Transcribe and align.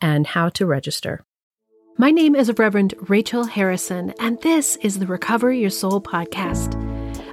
and 0.00 0.26
how 0.26 0.48
to 0.50 0.66
register. 0.66 1.24
My 1.96 2.10
name 2.10 2.34
is 2.34 2.52
Reverend 2.58 2.94
Rachel 3.08 3.44
Harrison, 3.44 4.14
and 4.20 4.40
this 4.40 4.76
is 4.76 4.98
the 4.98 5.06
Recover 5.06 5.52
Your 5.52 5.70
Soul 5.70 6.00
podcast, 6.00 6.74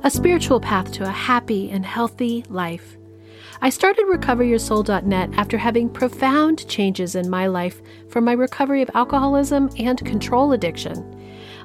a 0.04 0.10
spiritual 0.10 0.60
path 0.60 0.92
to 0.94 1.04
a 1.04 1.10
happy 1.10 1.70
and 1.70 1.86
healthy 1.86 2.44
life. 2.50 2.98
I 3.62 3.70
started 3.70 4.06
recoveryoursoul.net 4.06 5.30
after 5.36 5.58
having 5.58 5.90
profound 5.90 6.68
changes 6.68 7.16
in 7.16 7.30
my 7.30 7.48
life 7.48 7.82
from 8.10 8.26
my 8.26 8.34
recovery 8.34 8.82
of 8.82 8.90
alcoholism 8.96 9.70
and 9.78 10.04
control 10.04 10.52
addiction. 10.52 11.18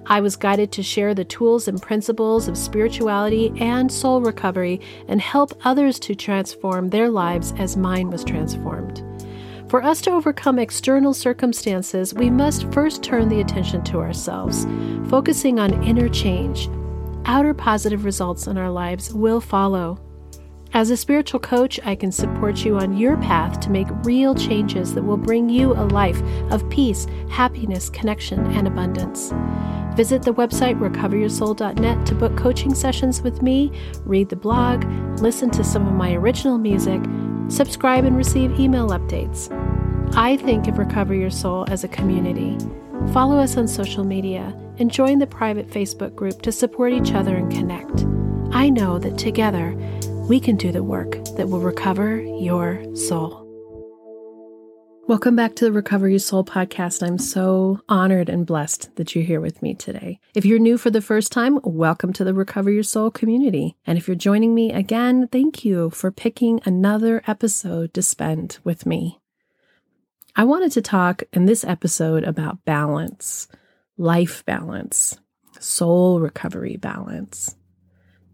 I 0.07 0.21
was 0.21 0.37
guided 0.37 0.73
to 0.73 0.83
share 0.83 1.15
the 1.15 1.25
tools 1.25 1.69
and 1.69 1.83
principles 1.83 2.49
of 2.49 2.57
spirituality 2.57 3.53
and 3.59 3.91
soul 3.91 4.21
recovery 4.21 4.81
and 5.09 5.21
help 5.21 5.59
others 5.65 5.99
to 6.01 6.15
transform 6.15 6.91
their 6.91 7.09
lives 7.09 7.53
as 7.59 7.77
mine 7.77 8.11
was 8.11 8.25
transformed. 8.25 9.03
For 9.77 9.83
us 9.83 10.01
to 10.01 10.13
overcome 10.13 10.59
external 10.59 11.13
circumstances, 11.13 12.15
we 12.15 12.31
must 12.31 12.73
first 12.73 13.03
turn 13.03 13.29
the 13.29 13.43
attention 13.43 13.85
to 13.85 13.99
ourselves, 13.99 14.67
focusing 15.11 15.61
on 15.61 15.83
inner 15.85 16.09
change. 16.09 16.71
Outer 17.27 17.53
positive 17.53 18.07
results 18.07 18.47
in 18.47 18.57
our 18.57 18.71
lives 18.71 19.13
will 19.13 19.39
follow. 19.39 19.99
As 20.73 20.89
a 20.89 20.97
spiritual 20.97 21.41
coach, 21.41 21.79
I 21.85 21.95
can 21.95 22.11
support 22.11 22.65
you 22.65 22.79
on 22.79 22.97
your 22.97 23.19
path 23.19 23.61
to 23.61 23.71
make 23.71 23.87
real 24.03 24.35
changes 24.35 24.95
that 24.95 25.03
will 25.03 25.19
bring 25.19 25.51
you 25.51 25.75
a 25.75 25.85
life 25.85 26.23
of 26.51 26.67
peace, 26.71 27.07
happiness, 27.29 27.91
connection, 27.91 28.47
and 28.53 28.67
abundance. 28.67 29.31
Visit 29.95 30.23
the 30.23 30.33
website 30.33 30.79
recoveryoursoul.net 30.79 32.07
to 32.07 32.15
book 32.15 32.35
coaching 32.35 32.75
sessions 32.75 33.21
with 33.21 33.43
me, 33.43 33.71
read 34.07 34.31
the 34.31 34.37
blog, 34.37 34.85
listen 35.21 35.51
to 35.51 35.63
some 35.63 35.87
of 35.87 35.93
my 35.93 36.15
original 36.15 36.57
music, 36.57 37.03
subscribe, 37.49 38.05
and 38.05 38.17
receive 38.17 38.59
email 38.59 38.89
updates. 38.89 39.51
I 40.17 40.37
think 40.37 40.69
of 40.69 40.79
Recover 40.79 41.15
Your 41.15 41.31
Soul 41.31 41.67
as 41.69 41.85
a 41.85 41.89
community. 41.89 42.57
Follow 43.13 43.39
us 43.39 43.57
on 43.57 43.69
social 43.69 44.05
media 44.05 44.55
and 44.79 44.91
join 44.91 45.19
the 45.19 45.27
private 45.27 45.69
Facebook 45.69 46.15
group 46.15 46.43
to 46.43 46.53
support 46.53 46.93
each 46.93 47.13
other 47.13 47.37
and 47.37 47.51
connect. 47.51 48.05
I 48.55 48.69
know 48.69 48.99
that 48.99 49.19
together, 49.19 49.75
we 50.29 50.41
can 50.41 50.57
do 50.57 50.73
the 50.73 50.83
work 50.83 51.13
that 51.37 51.49
will 51.49 51.61
recover 51.61 52.21
your 52.21 52.83
soul. 52.97 53.46
Welcome 55.09 55.37
back 55.37 55.55
to 55.55 55.65
the 55.65 55.71
Recover 55.71 56.09
Your 56.09 56.19
Soul 56.19 56.45
podcast. 56.45 57.01
I'm 57.01 57.17
so 57.17 57.81
honored 57.89 58.29
and 58.29 58.45
blessed 58.45 58.97
that 58.97 59.15
you're 59.15 59.23
here 59.23 59.41
with 59.41 59.63
me 59.63 59.73
today. 59.73 60.19
If 60.35 60.45
you're 60.45 60.59
new 60.59 60.77
for 60.77 60.91
the 60.91 61.01
first 61.01 61.31
time, 61.31 61.61
welcome 61.63 62.13
to 62.15 62.25
the 62.25 62.35
Recover 62.35 62.73
Your 62.73 62.83
Soul 62.83 63.13
community. 63.13 63.77
And 63.87 63.97
if 63.97 64.09
you're 64.09 64.17
joining 64.17 64.53
me 64.53 64.73
again, 64.73 65.29
thank 65.29 65.65
you 65.65 65.91
for 65.91 66.11
picking 66.11 66.61
another 66.65 67.23
episode 67.29 67.95
to 67.95 68.03
spend 68.03 68.59
with 68.65 68.85
me. 68.85 69.21
I 70.35 70.43
wanted 70.43 70.73
to 70.73 70.83
talk 70.83 71.23
in 71.33 71.47
this 71.47 71.63
episode 71.63 72.25
about 72.25 72.65
balance, 72.65 73.47
life 73.97 74.45
balance, 74.45 75.21
soul 75.61 76.19
recovery 76.19 76.79
balance. 76.79 77.55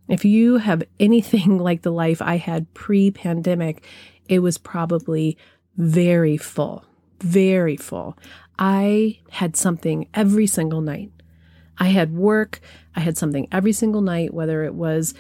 If 0.09 0.25
you 0.25 0.57
have 0.57 0.83
anything 0.99 1.59
like 1.59 1.83
the 1.83 1.93
life 1.93 2.23
I 2.23 2.39
had 2.39 2.73
pre 2.73 3.11
pandemic, 3.11 3.87
it 4.27 4.39
was 4.39 4.57
probably 4.57 5.37
very 5.77 6.37
full, 6.37 6.85
very 7.21 7.77
full. 7.77 8.17
I 8.59 9.21
had 9.31 9.57
something 9.57 10.09
every 10.15 10.47
single 10.47 10.81
night. 10.81 11.11
I 11.79 11.87
had 11.87 12.15
work, 12.15 12.61
I 12.95 13.01
had 13.01 13.17
something 13.17 13.49
every 13.51 13.73
single 13.73 14.03
night, 14.03 14.35
whether 14.35 14.65
it 14.65 14.75
was 14.75 15.15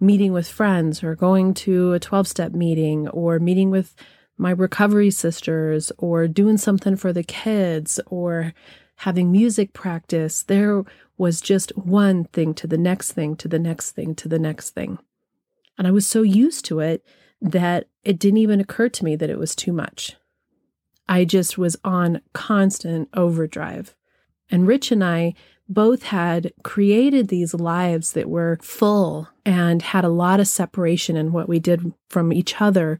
meeting 0.00 0.32
with 0.32 0.48
friends 0.48 1.02
or 1.02 1.14
going 1.14 1.54
to 1.54 1.92
a 1.92 2.00
12 2.00 2.26
step 2.26 2.52
meeting 2.52 3.08
or 3.08 3.38
meeting 3.38 3.70
with 3.70 3.94
my 4.36 4.50
recovery 4.50 5.10
sisters 5.10 5.92
or 5.98 6.28
doing 6.28 6.56
something 6.56 6.96
for 6.96 7.12
the 7.12 7.24
kids 7.24 8.00
or 8.06 8.54
having 8.96 9.30
music 9.30 9.72
practice. 9.72 10.42
There 10.44 10.84
was 11.16 11.40
just 11.40 11.76
one 11.76 12.24
thing 12.24 12.54
to 12.54 12.66
the 12.66 12.78
next 12.78 13.12
thing 13.12 13.36
to 13.36 13.48
the 13.48 13.58
next 13.58 13.92
thing 13.92 14.14
to 14.16 14.28
the 14.28 14.38
next 14.38 14.70
thing. 14.70 14.98
And 15.76 15.86
I 15.86 15.90
was 15.90 16.06
so 16.06 16.22
used 16.22 16.64
to 16.66 16.80
it 16.80 17.04
that 17.40 17.86
it 18.08 18.18
didn't 18.18 18.38
even 18.38 18.58
occur 18.58 18.88
to 18.88 19.04
me 19.04 19.16
that 19.16 19.28
it 19.28 19.38
was 19.38 19.54
too 19.54 19.70
much. 19.70 20.16
I 21.10 21.26
just 21.26 21.58
was 21.58 21.76
on 21.84 22.22
constant 22.32 23.10
overdrive. 23.12 23.94
And 24.50 24.66
Rich 24.66 24.90
and 24.90 25.04
I 25.04 25.34
both 25.68 26.04
had 26.04 26.54
created 26.62 27.28
these 27.28 27.52
lives 27.52 28.12
that 28.12 28.30
were 28.30 28.58
full 28.62 29.28
and 29.44 29.82
had 29.82 30.06
a 30.06 30.08
lot 30.08 30.40
of 30.40 30.48
separation 30.48 31.18
in 31.18 31.32
what 31.32 31.50
we 31.50 31.58
did 31.58 31.92
from 32.08 32.32
each 32.32 32.62
other 32.62 32.98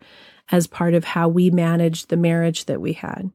as 0.52 0.66
part 0.66 0.92
of 0.92 1.04
how 1.04 1.26
we 1.26 1.48
managed 1.48 2.10
the 2.10 2.18
marriage 2.18 2.66
that 2.66 2.82
we 2.82 2.92
had. 2.92 3.30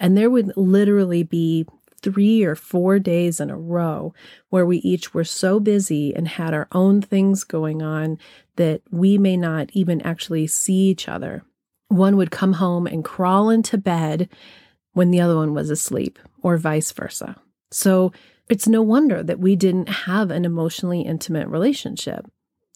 And 0.00 0.16
there 0.16 0.30
would 0.30 0.56
literally 0.56 1.22
be 1.22 1.66
three 2.04 2.44
or 2.44 2.54
four 2.54 2.98
days 2.98 3.40
in 3.40 3.48
a 3.48 3.56
row 3.56 4.12
where 4.50 4.66
we 4.66 4.76
each 4.78 5.14
were 5.14 5.24
so 5.24 5.58
busy 5.58 6.14
and 6.14 6.28
had 6.28 6.52
our 6.52 6.68
own 6.72 7.00
things 7.00 7.44
going 7.44 7.80
on 7.80 8.18
that 8.56 8.82
we 8.90 9.16
may 9.16 9.38
not 9.38 9.70
even 9.72 10.02
actually 10.02 10.46
see 10.46 10.90
each 10.90 11.08
other. 11.08 11.42
One 11.88 12.18
would 12.18 12.30
come 12.30 12.52
home 12.52 12.86
and 12.86 13.02
crawl 13.02 13.48
into 13.48 13.78
bed 13.78 14.28
when 14.92 15.10
the 15.10 15.20
other 15.22 15.36
one 15.36 15.54
was 15.54 15.70
asleep, 15.70 16.18
or 16.42 16.58
vice 16.58 16.92
versa. 16.92 17.36
So 17.70 18.12
it's 18.50 18.68
no 18.68 18.82
wonder 18.82 19.22
that 19.22 19.40
we 19.40 19.56
didn't 19.56 19.88
have 19.88 20.30
an 20.30 20.44
emotionally 20.44 21.00
intimate 21.00 21.48
relationship. 21.48 22.30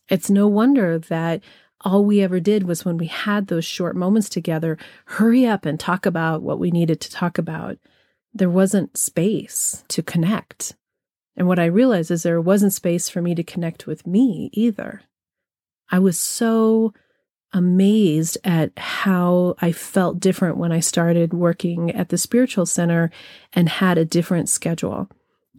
It's 0.09 0.31
no 0.31 0.49
wonder 0.49 0.99
that 0.99 1.43
all 1.83 2.03
we 2.05 2.22
ever 2.22 2.41
did 2.41 2.62
was 2.62 2.84
when 2.84 2.97
we 2.97 3.06
had 3.06 3.47
those 3.47 3.66
short 3.66 3.95
moments 3.95 4.31
together, 4.31 4.78
hurry 5.05 5.47
up 5.47 5.66
and 5.66 5.78
talk 5.78 6.06
about 6.06 6.43
what 6.43 6.59
we 6.59 6.71
needed 6.71 7.00
to 7.03 7.10
talk 7.10 7.37
about 7.37 7.78
there 8.33 8.50
wasn't 8.50 8.97
space 8.97 9.84
to 9.89 10.03
connect. 10.03 10.77
And 11.37 11.47
what 11.47 11.59
I 11.59 11.66
realized 11.66 12.11
is 12.11 12.22
there 12.22 12.41
wasn't 12.41 12.72
space 12.72 13.09
for 13.09 13.22
me 13.22 13.34
to 13.34 13.44
connect 13.44 13.87
with 13.87 14.06
me 14.06 14.50
either. 14.53 15.03
I 15.91 15.99
was 15.99 16.19
so 16.19 16.93
amazed 17.53 18.37
at 18.44 18.77
how 18.78 19.55
I 19.61 19.72
felt 19.72 20.21
different 20.21 20.59
when 20.59 20.72
I 20.72 20.81
started 20.81 21.33
working 21.33 21.91
at 21.93 22.11
the 22.11 22.19
spiritual 22.19 22.66
center 22.66 23.11
and 23.53 23.69
had 23.69 23.97
a 23.97 24.05
different 24.05 24.49
schedule. 24.49 25.09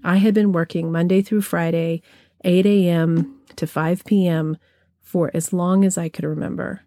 I 0.03 0.18
had 0.18 0.34
been 0.34 0.51
working 0.51 0.91
Monday 0.91 1.22
through 1.22 1.41
Friday, 1.41 2.01
8 2.44 2.66
a.m. 2.66 3.41
to 3.56 3.66
5 3.66 4.06
p.m. 4.06 4.57
for 5.01 5.31
as 5.34 5.51
long 5.51 5.84
as 5.84 5.97
I 5.97 6.09
could 6.09 6.25
remember. 6.25 6.81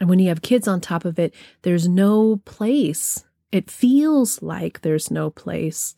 And 0.00 0.08
when 0.08 0.18
you 0.18 0.28
have 0.28 0.42
kids 0.42 0.66
on 0.66 0.80
top 0.80 1.04
of 1.04 1.18
it, 1.18 1.34
there's 1.62 1.86
no 1.86 2.36
place 2.44 3.24
it 3.52 3.70
feels 3.70 4.42
like 4.42 4.80
there's 4.80 5.10
no 5.10 5.30
place 5.30 5.94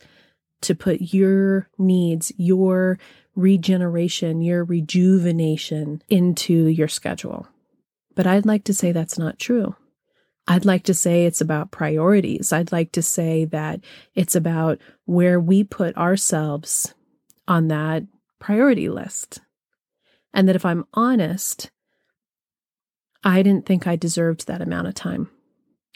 to 0.61 0.75
put 0.75 1.13
your 1.13 1.69
needs, 1.77 2.31
your 2.37 2.99
regeneration, 3.35 4.41
your 4.41 4.63
rejuvenation 4.63 6.01
into 6.09 6.67
your 6.67 6.87
schedule. 6.87 7.47
But 8.13 8.27
I'd 8.27 8.45
like 8.45 8.63
to 8.65 8.73
say 8.73 8.91
that's 8.91 9.17
not 9.17 9.39
true. 9.39 9.75
I'd 10.47 10.65
like 10.65 10.83
to 10.83 10.93
say 10.93 11.25
it's 11.25 11.41
about 11.41 11.71
priorities. 11.71 12.53
I'd 12.53 12.71
like 12.71 12.91
to 12.93 13.01
say 13.01 13.45
that 13.45 13.79
it's 14.13 14.35
about 14.35 14.79
where 15.05 15.39
we 15.39 15.63
put 15.63 15.97
ourselves 15.97 16.93
on 17.47 17.67
that 17.69 18.03
priority 18.39 18.89
list. 18.89 19.39
And 20.33 20.47
that 20.47 20.55
if 20.55 20.65
I'm 20.65 20.85
honest, 20.93 21.71
I 23.23 23.41
didn't 23.41 23.65
think 23.65 23.87
I 23.87 23.95
deserved 23.95 24.45
that 24.45 24.61
amount 24.61 24.87
of 24.87 24.93
time. 24.93 25.29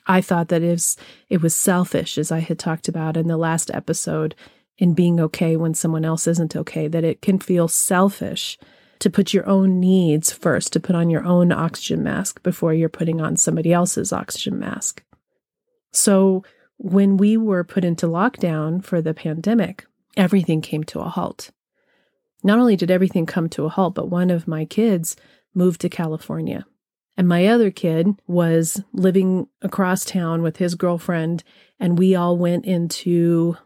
I 0.09 0.21
thought 0.21 0.47
that 0.49 0.63
it 0.63 0.71
was, 0.71 0.97
it 1.29 1.41
was 1.41 1.55
selfish, 1.55 2.17
as 2.17 2.31
I 2.31 2.39
had 2.39 2.57
talked 2.57 2.87
about 2.87 3.15
in 3.15 3.27
the 3.27 3.37
last 3.37 3.69
episode, 3.73 4.35
in 4.79 4.95
being 4.95 5.19
okay 5.19 5.55
when 5.55 5.75
someone 5.75 6.03
else 6.03 6.25
isn't 6.25 6.55
okay, 6.55 6.87
that 6.87 7.03
it 7.03 7.21
can 7.21 7.37
feel 7.37 7.67
selfish 7.67 8.57
to 8.99 9.09
put 9.09 9.33
your 9.33 9.47
own 9.47 9.79
needs 9.79 10.31
first, 10.31 10.73
to 10.73 10.79
put 10.79 10.95
on 10.95 11.11
your 11.11 11.23
own 11.23 11.51
oxygen 11.51 12.01
mask 12.01 12.41
before 12.41 12.73
you're 12.73 12.89
putting 12.89 13.21
on 13.21 13.37
somebody 13.37 13.71
else's 13.71 14.11
oxygen 14.11 14.57
mask. 14.57 15.03
So 15.91 16.43
when 16.77 17.17
we 17.17 17.37
were 17.37 17.63
put 17.63 17.85
into 17.85 18.07
lockdown 18.07 18.83
for 18.83 19.01
the 19.01 19.13
pandemic, 19.13 19.85
everything 20.17 20.61
came 20.61 20.83
to 20.85 21.01
a 21.01 21.09
halt. 21.09 21.51
Not 22.43 22.57
only 22.57 22.75
did 22.75 22.89
everything 22.89 23.25
come 23.25 23.47
to 23.49 23.65
a 23.65 23.69
halt, 23.69 23.93
but 23.93 24.09
one 24.09 24.31
of 24.31 24.47
my 24.47 24.65
kids 24.65 25.15
moved 25.53 25.81
to 25.81 25.89
California. 25.89 26.65
And 27.19 27.27
my 27.27 27.47
other 27.47 27.69
kid 27.69 28.17
was 28.27 28.81
living 28.93 29.49
across 29.61 30.05
town 30.05 30.41
with 30.41 30.55
his 30.55 30.75
girlfriend, 30.75 31.43
and 31.77 31.99
we 31.99 32.15
all 32.15 32.37
went 32.37 32.63
into 32.63 33.57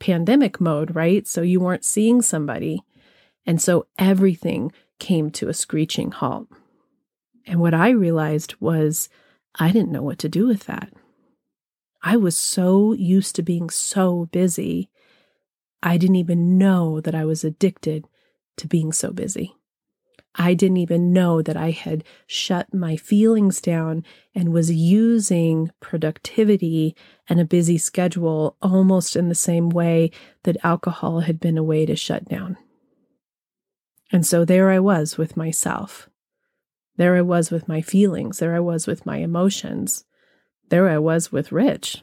pandemic 0.00 0.60
mode, 0.60 0.96
right? 0.96 1.24
So 1.24 1.40
you 1.40 1.60
weren't 1.60 1.84
seeing 1.84 2.20
somebody. 2.20 2.82
And 3.46 3.62
so 3.62 3.86
everything 3.96 4.72
came 4.98 5.30
to 5.30 5.48
a 5.48 5.54
screeching 5.54 6.10
halt. 6.10 6.48
And 7.46 7.60
what 7.60 7.74
I 7.74 7.90
realized 7.90 8.56
was 8.58 9.08
I 9.54 9.70
didn't 9.70 9.92
know 9.92 10.02
what 10.02 10.18
to 10.18 10.28
do 10.28 10.48
with 10.48 10.64
that. 10.64 10.92
I 12.02 12.16
was 12.16 12.36
so 12.36 12.92
used 12.92 13.36
to 13.36 13.42
being 13.42 13.70
so 13.70 14.26
busy, 14.32 14.90
I 15.80 15.96
didn't 15.96 16.16
even 16.16 16.58
know 16.58 17.00
that 17.02 17.14
I 17.14 17.24
was 17.24 17.44
addicted 17.44 18.08
to 18.56 18.66
being 18.66 18.90
so 18.90 19.12
busy. 19.12 19.54
I 20.34 20.54
didn't 20.54 20.76
even 20.76 21.12
know 21.12 21.42
that 21.42 21.56
I 21.56 21.70
had 21.70 22.04
shut 22.26 22.72
my 22.72 22.96
feelings 22.96 23.60
down 23.60 24.04
and 24.34 24.52
was 24.52 24.70
using 24.70 25.70
productivity 25.80 26.94
and 27.28 27.40
a 27.40 27.44
busy 27.44 27.78
schedule 27.78 28.56
almost 28.62 29.16
in 29.16 29.28
the 29.28 29.34
same 29.34 29.70
way 29.70 30.10
that 30.44 30.64
alcohol 30.64 31.20
had 31.20 31.40
been 31.40 31.58
a 31.58 31.64
way 31.64 31.84
to 31.84 31.96
shut 31.96 32.28
down. 32.28 32.56
And 34.12 34.24
so 34.24 34.44
there 34.44 34.70
I 34.70 34.78
was 34.78 35.18
with 35.18 35.36
myself. 35.36 36.08
There 36.96 37.16
I 37.16 37.22
was 37.22 37.50
with 37.50 37.66
my 37.66 37.80
feelings. 37.80 38.38
There 38.38 38.54
I 38.54 38.60
was 38.60 38.86
with 38.86 39.06
my 39.06 39.18
emotions. 39.18 40.04
There 40.68 40.88
I 40.88 40.98
was 40.98 41.32
with 41.32 41.50
Rich. 41.50 42.02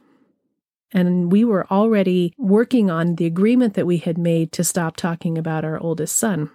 And 0.92 1.32
we 1.32 1.44
were 1.44 1.68
already 1.72 2.34
working 2.38 2.90
on 2.90 3.16
the 3.16 3.26
agreement 3.26 3.74
that 3.76 3.86
we 3.86 3.98
had 3.98 4.18
made 4.18 4.52
to 4.54 4.64
stop 4.64 4.96
talking 4.96 5.38
about 5.38 5.66
our 5.66 5.80
oldest 5.80 6.18
son. 6.18 6.50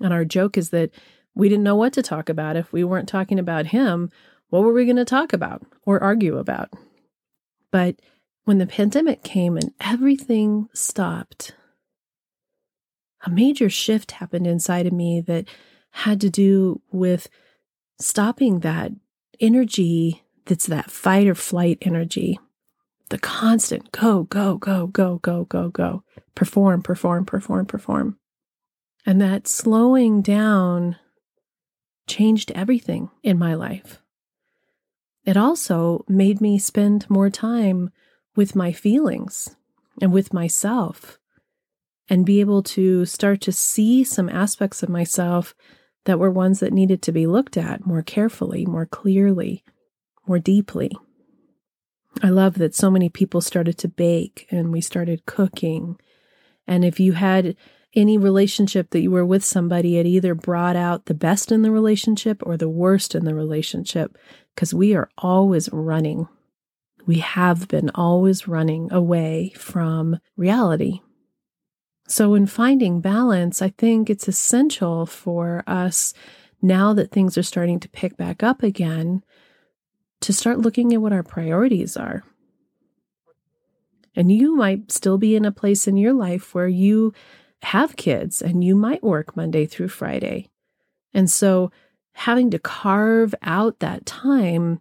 And 0.00 0.12
our 0.12 0.24
joke 0.24 0.56
is 0.56 0.70
that 0.70 0.90
we 1.34 1.48
didn't 1.48 1.64
know 1.64 1.76
what 1.76 1.92
to 1.94 2.02
talk 2.02 2.28
about. 2.28 2.56
If 2.56 2.72
we 2.72 2.84
weren't 2.84 3.08
talking 3.08 3.38
about 3.38 3.66
him, 3.66 4.10
what 4.50 4.62
were 4.62 4.72
we 4.72 4.84
going 4.84 4.96
to 4.96 5.04
talk 5.04 5.32
about 5.32 5.62
or 5.84 6.02
argue 6.02 6.38
about? 6.38 6.70
But 7.70 8.00
when 8.44 8.58
the 8.58 8.66
pandemic 8.66 9.22
came 9.22 9.56
and 9.56 9.72
everything 9.80 10.68
stopped, 10.72 11.54
a 13.24 13.30
major 13.30 13.68
shift 13.68 14.12
happened 14.12 14.46
inside 14.46 14.86
of 14.86 14.92
me 14.92 15.20
that 15.22 15.46
had 15.90 16.20
to 16.20 16.30
do 16.30 16.80
with 16.90 17.28
stopping 18.00 18.60
that 18.60 18.92
energy 19.40 20.22
that's 20.46 20.66
that 20.66 20.90
fight 20.90 21.26
or 21.26 21.34
flight 21.34 21.78
energy, 21.82 22.38
the 23.10 23.18
constant 23.18 23.92
go, 23.92 24.24
go, 24.24 24.56
go, 24.56 24.86
go, 24.86 25.18
go, 25.18 25.44
go, 25.44 25.68
go, 25.68 26.02
perform, 26.34 26.82
perform, 26.82 27.24
perform, 27.24 27.66
perform. 27.66 28.18
And 29.08 29.22
that 29.22 29.48
slowing 29.48 30.20
down 30.20 30.96
changed 32.06 32.52
everything 32.54 33.08
in 33.22 33.38
my 33.38 33.54
life. 33.54 34.02
It 35.24 35.34
also 35.34 36.04
made 36.08 36.42
me 36.42 36.58
spend 36.58 37.08
more 37.08 37.30
time 37.30 37.90
with 38.36 38.54
my 38.54 38.70
feelings 38.70 39.56
and 39.98 40.12
with 40.12 40.34
myself 40.34 41.18
and 42.10 42.26
be 42.26 42.40
able 42.40 42.62
to 42.64 43.06
start 43.06 43.40
to 43.40 43.50
see 43.50 44.04
some 44.04 44.28
aspects 44.28 44.82
of 44.82 44.90
myself 44.90 45.54
that 46.04 46.18
were 46.18 46.30
ones 46.30 46.60
that 46.60 46.74
needed 46.74 47.00
to 47.00 47.10
be 47.10 47.26
looked 47.26 47.56
at 47.56 47.86
more 47.86 48.02
carefully, 48.02 48.66
more 48.66 48.84
clearly, 48.84 49.64
more 50.26 50.38
deeply. 50.38 50.92
I 52.22 52.28
love 52.28 52.58
that 52.58 52.74
so 52.74 52.90
many 52.90 53.08
people 53.08 53.40
started 53.40 53.78
to 53.78 53.88
bake 53.88 54.46
and 54.50 54.70
we 54.70 54.82
started 54.82 55.24
cooking. 55.24 55.98
And 56.66 56.84
if 56.84 57.00
you 57.00 57.14
had 57.14 57.56
any 57.94 58.18
relationship 58.18 58.90
that 58.90 59.00
you 59.00 59.10
were 59.10 59.24
with 59.24 59.44
somebody, 59.44 59.98
it 59.98 60.06
either 60.06 60.34
brought 60.34 60.76
out 60.76 61.06
the 61.06 61.14
best 61.14 61.50
in 61.50 61.62
the 61.62 61.70
relationship 61.70 62.42
or 62.44 62.56
the 62.56 62.68
worst 62.68 63.14
in 63.14 63.24
the 63.24 63.34
relationship 63.34 64.16
because 64.54 64.74
we 64.74 64.94
are 64.94 65.08
always 65.18 65.68
running. 65.72 66.28
We 67.06 67.20
have 67.20 67.68
been 67.68 67.90
always 67.94 68.46
running 68.46 68.92
away 68.92 69.52
from 69.56 70.18
reality. 70.36 71.00
So, 72.06 72.34
in 72.34 72.46
finding 72.46 73.00
balance, 73.00 73.60
I 73.60 73.70
think 73.70 74.08
it's 74.08 74.28
essential 74.28 75.06
for 75.06 75.62
us 75.66 76.14
now 76.60 76.92
that 76.94 77.10
things 77.10 77.36
are 77.38 77.42
starting 77.42 77.80
to 77.80 77.88
pick 77.88 78.16
back 78.16 78.42
up 78.42 78.62
again 78.62 79.22
to 80.20 80.32
start 80.32 80.58
looking 80.58 80.92
at 80.92 81.00
what 81.00 81.12
our 81.12 81.22
priorities 81.22 81.96
are. 81.96 82.24
And 84.16 84.32
you 84.32 84.56
might 84.56 84.90
still 84.90 85.18
be 85.18 85.36
in 85.36 85.44
a 85.44 85.52
place 85.52 85.86
in 85.86 85.96
your 85.96 86.12
life 86.12 86.54
where 86.54 86.66
you 86.66 87.12
have 87.62 87.96
kids 87.96 88.40
and 88.40 88.62
you 88.62 88.74
might 88.74 89.02
work 89.02 89.36
Monday 89.36 89.66
through 89.66 89.88
Friday. 89.88 90.48
And 91.12 91.30
so 91.30 91.70
having 92.12 92.50
to 92.50 92.58
carve 92.58 93.34
out 93.42 93.78
that 93.80 94.06
time 94.06 94.80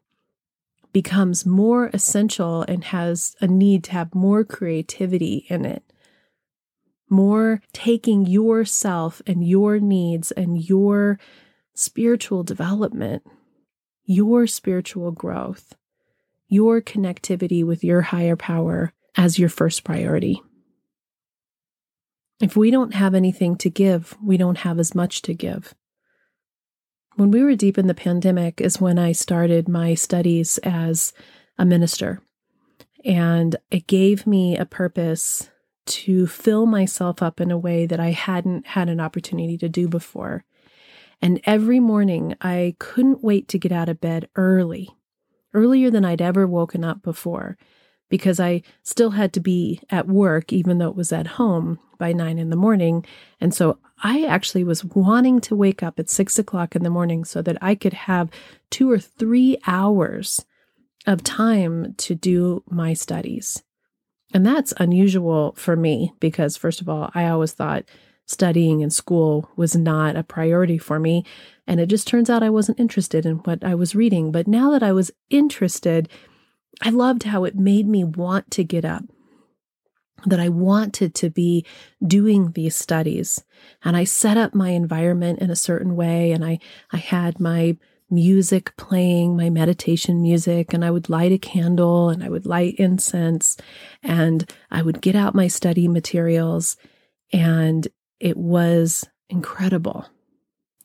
becomes 0.93 1.45
more 1.45 1.89
essential 1.93 2.63
and 2.63 2.83
has 2.85 3.35
a 3.41 3.47
need 3.47 3.83
to 3.83 3.91
have 3.91 4.15
more 4.15 4.43
creativity 4.43 5.45
in 5.49 5.65
it. 5.65 5.83
More 7.09 7.61
taking 7.73 8.25
yourself 8.25 9.21
and 9.27 9.47
your 9.47 9.79
needs 9.79 10.31
and 10.31 10.61
your 10.67 11.19
spiritual 11.73 12.43
development, 12.43 13.23
your 14.03 14.47
spiritual 14.47 15.11
growth, 15.11 15.75
your 16.47 16.81
connectivity 16.81 17.63
with 17.63 17.83
your 17.83 18.01
higher 18.01 18.35
power 18.35 18.91
as 19.15 19.37
your 19.37 19.49
first 19.49 19.83
priority. 19.83 20.41
If 22.39 22.55
we 22.55 22.69
don't 22.69 22.93
have 22.93 23.15
anything 23.15 23.55
to 23.57 23.69
give, 23.69 24.15
we 24.23 24.37
don't 24.37 24.59
have 24.59 24.79
as 24.79 24.93
much 24.93 25.21
to 25.23 25.33
give. 25.33 25.73
When 27.15 27.31
we 27.31 27.41
were 27.41 27.55
deep 27.55 27.79
in 27.79 27.87
the 27.87 27.95
pandemic 27.95 28.61
is 28.61 28.79
when 28.79 28.99
I 28.99 29.11
started 29.11 29.67
my 29.67 29.95
studies 29.95 30.59
as 30.59 31.13
a 31.57 31.65
minister. 31.65 32.21
And 33.03 33.55
it 33.71 33.87
gave 33.87 34.27
me 34.27 34.55
a 34.55 34.65
purpose 34.65 35.49
to 35.87 36.27
fill 36.27 36.65
myself 36.67 37.23
up 37.23 37.41
in 37.41 37.49
a 37.49 37.57
way 37.57 37.85
that 37.87 37.99
I 37.99 38.11
hadn't 38.11 38.67
had 38.67 38.89
an 38.89 38.99
opportunity 38.99 39.57
to 39.57 39.69
do 39.69 39.87
before. 39.87 40.43
And 41.21 41.41
every 41.45 41.79
morning, 41.79 42.35
I 42.41 42.75
couldn't 42.77 43.23
wait 43.23 43.47
to 43.47 43.57
get 43.57 43.71
out 43.71 43.89
of 43.89 44.01
bed 44.01 44.29
early, 44.35 44.89
earlier 45.53 45.89
than 45.89 46.05
I'd 46.05 46.21
ever 46.21 46.45
woken 46.45 46.83
up 46.83 47.01
before, 47.01 47.57
because 48.09 48.39
I 48.39 48.61
still 48.83 49.11
had 49.11 49.33
to 49.33 49.39
be 49.39 49.81
at 49.89 50.07
work, 50.07 50.53
even 50.53 50.77
though 50.77 50.89
it 50.89 50.95
was 50.95 51.11
at 51.11 51.27
home 51.27 51.79
by 51.97 52.13
nine 52.13 52.37
in 52.37 52.49
the 52.49 52.55
morning. 52.55 53.05
And 53.41 53.53
so 53.53 53.79
I 54.03 54.25
actually 54.25 54.63
was 54.63 54.85
wanting 54.85 55.41
to 55.41 55.55
wake 55.55 55.81
up 55.81 55.99
at 55.99 56.09
six 56.09 56.37
o'clock 56.37 56.75
in 56.75 56.83
the 56.83 56.89
morning 56.89 57.25
so 57.25 57.41
that 57.41 57.57
I 57.61 57.75
could 57.75 57.93
have 57.93 58.29
two 58.69 58.91
or 58.91 58.99
three 58.99 59.57
hours 59.65 60.45
of 61.05 61.23
time 61.23 61.95
to 61.97 62.15
do 62.15 62.63
my 62.69 62.93
studies. 62.93 63.63
And 64.33 64.45
that's 64.45 64.73
unusual 64.77 65.53
for 65.57 65.75
me 65.75 66.13
because, 66.19 66.57
first 66.57 66.81
of 66.81 66.89
all, 66.89 67.09
I 67.15 67.27
always 67.27 67.53
thought 67.53 67.85
studying 68.25 68.81
in 68.81 68.89
school 68.89 69.49
was 69.55 69.75
not 69.75 70.17
a 70.17 70.23
priority 70.23 70.77
for 70.77 70.99
me. 70.99 71.23
And 71.65 71.79
it 71.79 71.87
just 71.87 72.07
turns 72.07 72.29
out 72.29 72.43
I 72.43 72.49
wasn't 72.49 72.79
interested 72.79 73.25
in 73.25 73.37
what 73.37 73.63
I 73.63 73.73
was 73.73 73.95
reading. 73.95 74.31
But 74.31 74.47
now 74.47 74.69
that 74.71 74.83
I 74.83 74.91
was 74.91 75.11
interested, 75.29 76.09
I 76.81 76.89
loved 76.89 77.23
how 77.23 77.43
it 77.43 77.55
made 77.55 77.87
me 77.87 78.03
want 78.03 78.51
to 78.51 78.63
get 78.63 78.85
up, 78.85 79.03
that 80.25 80.39
I 80.39 80.49
wanted 80.49 81.15
to 81.15 81.29
be 81.29 81.65
doing 82.05 82.51
these 82.51 82.75
studies. 82.75 83.43
And 83.83 83.97
I 83.97 84.03
set 84.03 84.37
up 84.37 84.53
my 84.53 84.69
environment 84.69 85.39
in 85.39 85.49
a 85.49 85.55
certain 85.55 85.95
way. 85.95 86.31
And 86.31 86.45
I, 86.45 86.59
I 86.91 86.97
had 86.97 87.39
my 87.39 87.77
music 88.09 88.75
playing, 88.77 89.35
my 89.35 89.49
meditation 89.49 90.21
music, 90.21 90.73
and 90.73 90.85
I 90.85 90.91
would 90.91 91.09
light 91.09 91.31
a 91.31 91.37
candle 91.37 92.09
and 92.09 92.23
I 92.23 92.29
would 92.29 92.45
light 92.45 92.75
incense 92.75 93.57
and 94.01 94.49
I 94.71 94.81
would 94.81 95.01
get 95.01 95.15
out 95.15 95.35
my 95.35 95.47
study 95.47 95.87
materials. 95.87 96.77
And 97.33 97.87
it 98.19 98.37
was 98.37 99.05
incredible. 99.29 100.05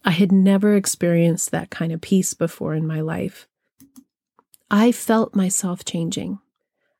I 0.04 0.11
had 0.11 0.32
never 0.32 0.75
experienced 0.75 1.52
that 1.52 1.70
kind 1.70 1.92
of 1.92 2.00
peace 2.00 2.34
before 2.34 2.75
in 2.75 2.87
my 2.87 3.00
life. 3.00 3.46
I 4.73 4.91
felt 4.91 5.37
myself 5.37 5.85
changing. 5.85 6.38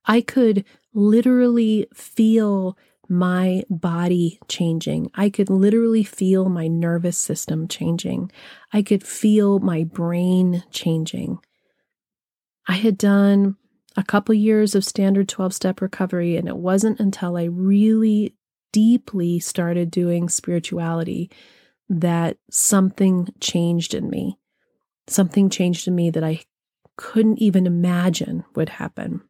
I 0.05 0.21
could 0.21 0.67
literally 0.93 1.87
feel 1.95 2.77
my 3.09 3.65
body 3.71 4.39
changing. 4.47 5.11
I 5.15 5.31
could 5.31 5.49
literally 5.49 6.05
feel 6.05 6.51
my 6.51 6.69
nervous 6.69 7.17
system 7.17 7.67
changing. 7.69 8.31
I 8.75 8.83
could 8.83 9.03
feel 9.03 9.59
my 9.59 9.85
brain 9.85 10.65
changing. 10.71 11.39
I 12.69 12.75
had 12.75 12.99
done 12.99 13.57
a 13.97 14.05
couple 14.05 14.35
years 14.35 14.75
of 14.75 14.85
standard 14.85 15.29
12 15.29 15.55
step 15.55 15.81
recovery, 15.81 16.37
and 16.37 16.49
it 16.49 16.59
wasn't 16.59 17.01
until 17.01 17.39
I 17.39 17.45
really 17.45 18.35
deeply 18.71 19.41
started 19.41 19.91
doing 19.91 20.29
spirituality 20.29 21.31
that 21.89 22.37
something 22.51 23.29
changed 23.41 23.95
in 23.95 24.11
me. 24.11 24.39
Something 25.07 25.49
changed 25.49 25.89
in 25.89 25.95
me 25.95 26.11
that 26.11 26.25
I 26.25 26.43
couldn't 26.97 27.39
even 27.39 27.67
imagine 27.67 28.45
would 28.55 28.69
happen. 28.71 29.23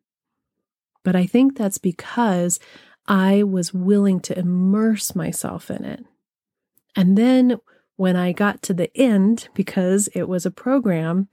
But 1.04 1.16
I 1.16 1.26
think 1.26 1.56
that's 1.56 1.78
because 1.78 2.60
I 3.06 3.42
was 3.42 3.74
willing 3.74 4.20
to 4.20 4.38
immerse 4.38 5.14
myself 5.14 5.70
in 5.70 5.84
it. 5.84 6.04
And 6.94 7.18
then 7.18 7.58
when 7.96 8.16
I 8.16 8.32
got 8.32 8.62
to 8.62 8.74
the 8.74 8.96
end, 8.96 9.48
because 9.54 10.08
it 10.14 10.24
was 10.24 10.46
a 10.46 10.50
program, 10.50 11.28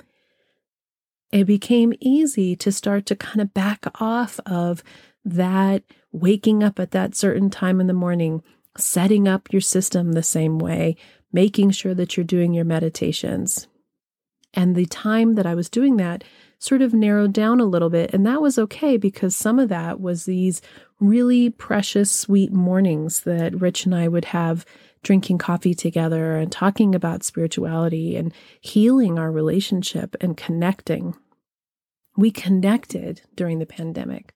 it 1.32 1.46
became 1.46 1.94
easy 2.00 2.56
to 2.56 2.72
start 2.72 3.06
to 3.08 3.16
kind 3.16 3.42
of 3.42 3.54
back 3.54 3.86
off 4.02 4.40
of 4.46 4.84
that 5.24 5.84
waking 6.12 6.64
up 6.64 6.80
at 6.80 6.92
that 6.92 7.16
certain 7.16 7.50
time 7.50 7.80
in 7.80 7.88
the 7.88 7.94
morning, 7.94 8.42
setting 8.78 9.28
up 9.28 9.52
your 9.52 9.62
system 9.62 10.14
the 10.14 10.24
same 10.24 10.58
way, 10.58 10.96
making 11.32 11.72
sure 11.72 11.94
that 11.94 12.18
you're 12.18 12.24
doing 12.24 12.54
your 12.54 12.66
meditations. 12.66 13.68
And 14.54 14.76
the 14.76 14.86
time 14.86 15.36
that 15.36 15.46
I 15.46 15.56
was 15.56 15.70
doing 15.70 15.98
that 15.98 16.24
sort 16.60 16.82
of 16.82 16.94
narrowed 16.94 17.34
down 17.34 17.60
a 17.60 17.66
little 17.66 17.90
bit. 17.90 18.14
And 18.14 18.26
that 18.26 18.42
was 18.42 18.60
okay 18.60 18.98
because 18.98 19.36
some 19.36 19.60
of 19.60 19.70
that 19.70 20.02
was 20.02 20.26
these 20.26 20.62
really 21.00 21.50
precious, 21.50 22.12
sweet 22.12 22.52
mornings 22.52 23.22
that 23.22 23.60
Rich 23.60 23.86
and 23.86 23.96
I 23.96 24.08
would 24.10 24.26
have 24.26 24.66
drinking 25.02 25.38
coffee 25.38 25.74
together 25.74 26.36
and 26.36 26.52
talking 26.52 26.94
about 26.94 27.24
spirituality 27.24 28.18
and 28.18 28.34
healing 28.60 29.18
our 29.18 29.32
relationship 29.32 30.16
and 30.20 30.36
connecting. 30.36 31.16
We 32.18 32.32
connected 32.32 33.22
during 33.36 33.60
the 33.60 33.66
pandemic. 33.66 34.34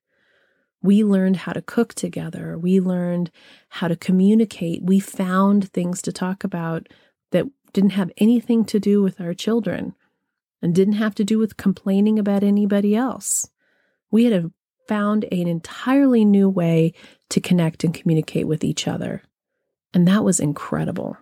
We 0.82 1.03
learned 1.03 1.38
how 1.38 1.51
to 1.51 1.62
cook 1.62 1.93
together. 1.93 2.58
We 2.58 2.79
learned 2.79 3.32
how 3.70 3.89
to 3.89 3.98
communicate. 3.98 4.84
We 4.84 5.01
found 5.01 5.70
things 5.72 6.01
to 6.03 6.13
talk 6.13 6.46
about 6.46 6.88
that 7.32 7.46
didn't 7.74 7.91
have 7.91 8.12
anything 8.17 8.63
to 8.65 8.79
do 8.79 9.01
with 9.01 9.20
our 9.20 9.34
children 9.34 9.96
and 10.63 10.74
didn't 10.74 10.96
have 10.96 11.13
to 11.15 11.24
do 11.24 11.38
with 11.38 11.58
complaining 11.58 12.17
about 12.17 12.43
anybody 12.43 12.96
else. 12.96 13.48
We 14.10 14.24
had 14.24 14.51
found 14.88 15.25
an 15.25 15.48
entirely 15.48 16.25
new 16.25 16.50
way 16.50 16.93
to 17.29 17.41
connect 17.41 17.84
and 17.84 17.93
communicate 17.93 18.48
with 18.48 18.63
each 18.63 18.88
other. 18.88 19.22
And 19.93 20.08
that 20.08 20.24
was 20.24 20.39
incredible. 20.39 21.17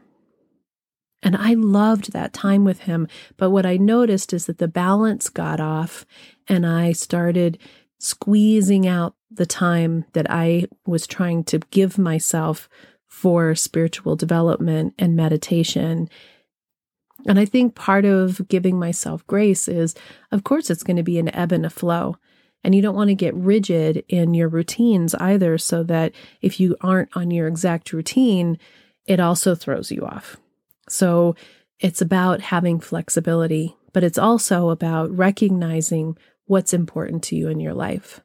And 1.23 1.35
I 1.35 1.55
loved 1.55 2.13
that 2.13 2.33
time 2.33 2.65
with 2.65 2.81
him. 2.81 3.07
But 3.37 3.49
what 3.49 3.65
I 3.65 3.77
noticed 3.77 4.31
is 4.31 4.45
that 4.45 4.59
the 4.59 4.67
balance 4.67 5.29
got 5.29 5.59
off, 5.59 6.05
and 6.47 6.65
I 6.65 6.93
started 6.93 7.57
squeezing 7.99 8.87
out 8.87 9.15
the 9.29 9.45
time 9.45 10.05
that 10.13 10.29
I 10.29 10.65
was 10.85 11.05
trying 11.05 11.43
to 11.45 11.59
give 11.69 11.97
myself 11.97 12.67
for 13.07 13.53
spiritual 13.55 14.15
development 14.15 14.95
and 14.97 15.15
meditation. 15.15 16.09
And 17.25 17.39
I 17.39 17.45
think 17.45 17.75
part 17.75 18.05
of 18.05 18.47
giving 18.47 18.79
myself 18.79 19.25
grace 19.27 19.67
is, 19.67 19.95
of 20.31 20.43
course, 20.43 20.69
it's 20.69 20.83
going 20.83 20.97
to 20.97 21.03
be 21.03 21.19
an 21.19 21.33
ebb 21.35 21.51
and 21.51 21.65
a 21.65 21.69
flow. 21.69 22.17
And 22.63 22.75
you 22.75 22.81
don't 22.81 22.95
want 22.95 23.09
to 23.09 23.15
get 23.15 23.33
rigid 23.33 24.03
in 24.07 24.33
your 24.33 24.47
routines 24.47 25.15
either, 25.15 25.57
so 25.57 25.83
that 25.83 26.13
if 26.41 26.59
you 26.59 26.75
aren't 26.81 27.09
on 27.15 27.31
your 27.31 27.47
exact 27.47 27.91
routine, 27.91 28.57
it 29.05 29.19
also 29.19 29.55
throws 29.55 29.91
you 29.91 30.05
off. 30.05 30.37
So 30.87 31.35
it's 31.79 32.01
about 32.01 32.41
having 32.41 32.79
flexibility, 32.79 33.75
but 33.93 34.03
it's 34.03 34.19
also 34.19 34.69
about 34.69 35.09
recognizing 35.15 36.17
what's 36.45 36.73
important 36.73 37.23
to 37.23 37.35
you 37.35 37.47
in 37.47 37.59
your 37.59 37.73
life. 37.73 38.21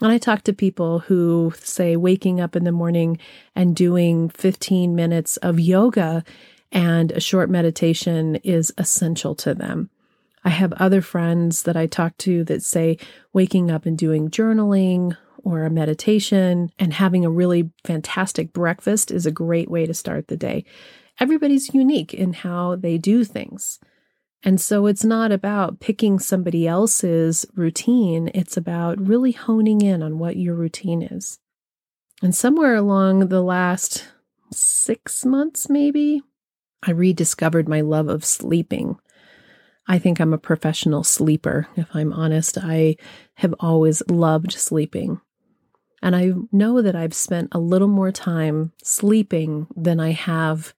And 0.00 0.12
I 0.12 0.18
talk 0.18 0.42
to 0.42 0.52
people 0.52 1.00
who 1.00 1.52
say 1.58 1.96
waking 1.96 2.40
up 2.40 2.54
in 2.54 2.64
the 2.64 2.72
morning 2.72 3.18
and 3.56 3.74
doing 3.74 4.28
15 4.28 4.94
minutes 4.94 5.38
of 5.38 5.58
yoga 5.58 6.22
and 6.72 7.12
a 7.12 7.20
short 7.20 7.50
meditation 7.50 8.36
is 8.36 8.72
essential 8.78 9.34
to 9.36 9.54
them. 9.54 9.90
I 10.44 10.50
have 10.50 10.72
other 10.74 11.02
friends 11.02 11.64
that 11.64 11.76
I 11.76 11.86
talk 11.86 12.16
to 12.18 12.44
that 12.44 12.62
say 12.62 12.98
waking 13.32 13.70
up 13.70 13.86
and 13.86 13.98
doing 13.98 14.30
journaling 14.30 15.16
or 15.44 15.64
a 15.64 15.70
meditation 15.70 16.70
and 16.78 16.92
having 16.92 17.24
a 17.24 17.30
really 17.30 17.70
fantastic 17.84 18.52
breakfast 18.52 19.10
is 19.10 19.26
a 19.26 19.30
great 19.30 19.70
way 19.70 19.86
to 19.86 19.94
start 19.94 20.28
the 20.28 20.36
day. 20.36 20.64
Everybody's 21.20 21.74
unique 21.74 22.14
in 22.14 22.32
how 22.32 22.76
they 22.76 22.98
do 22.98 23.24
things. 23.24 23.78
And 24.44 24.60
so 24.60 24.86
it's 24.86 25.04
not 25.04 25.32
about 25.32 25.80
picking 25.80 26.18
somebody 26.18 26.68
else's 26.68 27.44
routine, 27.54 28.30
it's 28.34 28.56
about 28.56 29.00
really 29.00 29.32
honing 29.32 29.80
in 29.80 30.02
on 30.02 30.18
what 30.18 30.36
your 30.36 30.54
routine 30.54 31.02
is. 31.02 31.40
And 32.22 32.34
somewhere 32.34 32.76
along 32.76 33.28
the 33.28 33.42
last 33.42 34.08
six 34.52 35.24
months, 35.24 35.68
maybe, 35.68 36.22
I 36.82 36.92
rediscovered 36.92 37.68
my 37.68 37.80
love 37.80 38.08
of 38.08 38.24
sleeping. 38.24 38.98
I 39.86 39.98
think 39.98 40.20
I'm 40.20 40.34
a 40.34 40.38
professional 40.38 41.02
sleeper, 41.02 41.66
if 41.76 41.88
I'm 41.94 42.12
honest. 42.12 42.58
I 42.58 42.96
have 43.34 43.54
always 43.58 44.02
loved 44.08 44.52
sleeping. 44.52 45.20
And 46.02 46.14
I 46.14 46.32
know 46.52 46.82
that 46.82 46.94
I've 46.94 47.14
spent 47.14 47.48
a 47.52 47.58
little 47.58 47.88
more 47.88 48.12
time 48.12 48.72
sleeping 48.82 49.66
than 49.74 49.98
I 49.98 50.12
have 50.12 50.74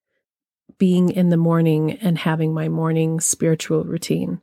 being 0.78 1.10
in 1.10 1.28
the 1.28 1.36
morning 1.36 1.92
and 1.92 2.16
having 2.16 2.54
my 2.54 2.68
morning 2.68 3.20
spiritual 3.20 3.84
routine. 3.84 4.40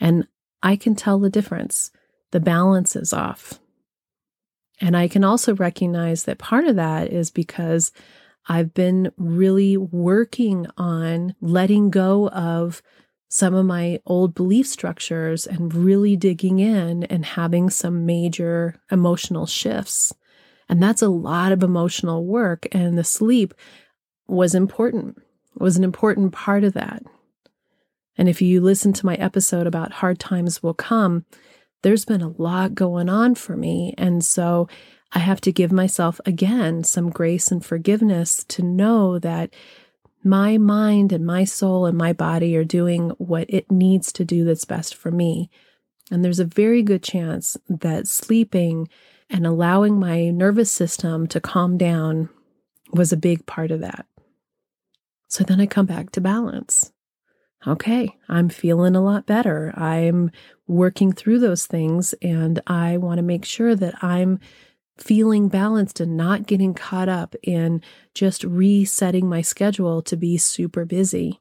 And 0.00 0.26
I 0.62 0.76
can 0.76 0.94
tell 0.94 1.18
the 1.18 1.28
difference. 1.28 1.90
The 2.30 2.40
balance 2.40 2.96
is 2.96 3.12
off. 3.12 3.60
And 4.80 4.96
I 4.96 5.08
can 5.08 5.24
also 5.24 5.54
recognize 5.54 6.24
that 6.24 6.38
part 6.38 6.64
of 6.64 6.76
that 6.76 7.12
is 7.12 7.30
because 7.30 7.92
I've 8.46 8.74
been 8.74 9.10
really 9.16 9.76
working 9.76 10.66
on 10.76 11.34
letting 11.40 11.90
go 11.90 12.28
of 12.28 12.82
some 13.28 13.54
of 13.54 13.66
my 13.66 14.00
old 14.06 14.34
belief 14.34 14.66
structures 14.66 15.46
and 15.46 15.74
really 15.74 16.14
digging 16.16 16.60
in 16.60 17.04
and 17.04 17.24
having 17.24 17.70
some 17.70 18.06
major 18.06 18.76
emotional 18.92 19.46
shifts. 19.46 20.14
And 20.68 20.82
that's 20.82 21.02
a 21.02 21.08
lot 21.08 21.52
of 21.52 21.62
emotional 21.62 22.24
work. 22.24 22.68
And 22.72 22.96
the 22.96 23.04
sleep 23.04 23.54
was 24.28 24.54
important, 24.54 25.20
was 25.56 25.76
an 25.76 25.84
important 25.84 26.32
part 26.32 26.64
of 26.64 26.74
that. 26.74 27.02
And 28.16 28.28
if 28.28 28.40
you 28.40 28.60
listen 28.60 28.92
to 28.92 29.06
my 29.06 29.16
episode 29.16 29.66
about 29.66 29.94
hard 29.94 30.18
times 30.18 30.62
will 30.62 30.74
come, 30.74 31.24
there's 31.84 32.06
been 32.06 32.22
a 32.22 32.34
lot 32.38 32.74
going 32.74 33.10
on 33.10 33.34
for 33.34 33.56
me. 33.56 33.94
And 33.98 34.24
so 34.24 34.68
I 35.12 35.18
have 35.18 35.40
to 35.42 35.52
give 35.52 35.70
myself 35.70 36.18
again 36.24 36.82
some 36.82 37.10
grace 37.10 37.52
and 37.52 37.64
forgiveness 37.64 38.42
to 38.44 38.62
know 38.62 39.18
that 39.18 39.54
my 40.24 40.56
mind 40.56 41.12
and 41.12 41.26
my 41.26 41.44
soul 41.44 41.84
and 41.84 41.96
my 41.96 42.14
body 42.14 42.56
are 42.56 42.64
doing 42.64 43.10
what 43.18 43.44
it 43.50 43.70
needs 43.70 44.12
to 44.14 44.24
do 44.24 44.44
that's 44.44 44.64
best 44.64 44.94
for 44.94 45.10
me. 45.10 45.50
And 46.10 46.24
there's 46.24 46.40
a 46.40 46.46
very 46.46 46.82
good 46.82 47.02
chance 47.02 47.58
that 47.68 48.08
sleeping 48.08 48.88
and 49.28 49.46
allowing 49.46 50.00
my 50.00 50.30
nervous 50.30 50.72
system 50.72 51.26
to 51.28 51.40
calm 51.40 51.76
down 51.76 52.30
was 52.92 53.12
a 53.12 53.18
big 53.18 53.44
part 53.44 53.70
of 53.70 53.80
that. 53.80 54.06
So 55.28 55.44
then 55.44 55.60
I 55.60 55.66
come 55.66 55.86
back 55.86 56.12
to 56.12 56.22
balance. 56.22 56.93
Okay, 57.66 58.14
I'm 58.28 58.50
feeling 58.50 58.94
a 58.94 59.02
lot 59.02 59.26
better. 59.26 59.72
I'm 59.76 60.30
working 60.66 61.12
through 61.12 61.38
those 61.38 61.66
things, 61.66 62.14
and 62.20 62.60
I 62.66 62.98
want 62.98 63.18
to 63.18 63.22
make 63.22 63.44
sure 63.44 63.74
that 63.74 64.02
I'm 64.02 64.38
feeling 64.98 65.48
balanced 65.48 65.98
and 65.98 66.16
not 66.16 66.46
getting 66.46 66.74
caught 66.74 67.08
up 67.08 67.34
in 67.42 67.82
just 68.14 68.44
resetting 68.44 69.28
my 69.28 69.40
schedule 69.40 70.02
to 70.02 70.16
be 70.16 70.36
super 70.36 70.84
busy. 70.84 71.40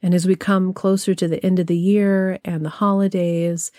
And 0.00 0.14
as 0.14 0.26
we 0.26 0.36
come 0.36 0.72
closer 0.72 1.14
to 1.14 1.28
the 1.28 1.44
end 1.44 1.58
of 1.58 1.66
the 1.66 1.76
year 1.76 2.38
and 2.44 2.64
the 2.64 2.70
holidays, 2.70 3.72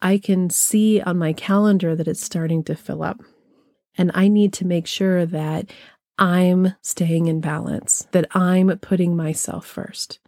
I 0.00 0.18
can 0.18 0.48
see 0.48 1.00
on 1.00 1.18
my 1.18 1.32
calendar 1.32 1.94
that 1.94 2.08
it's 2.08 2.24
starting 2.24 2.64
to 2.64 2.74
fill 2.74 3.02
up. 3.02 3.20
And 3.96 4.10
I 4.14 4.28
need 4.28 4.52
to 4.54 4.66
make 4.66 4.86
sure 4.86 5.26
that 5.26 5.70
I'm 6.18 6.74
staying 6.82 7.26
in 7.26 7.40
balance, 7.40 8.08
that 8.12 8.26
I'm 8.34 8.76
putting 8.78 9.14
myself 9.14 9.66
first, 9.66 10.18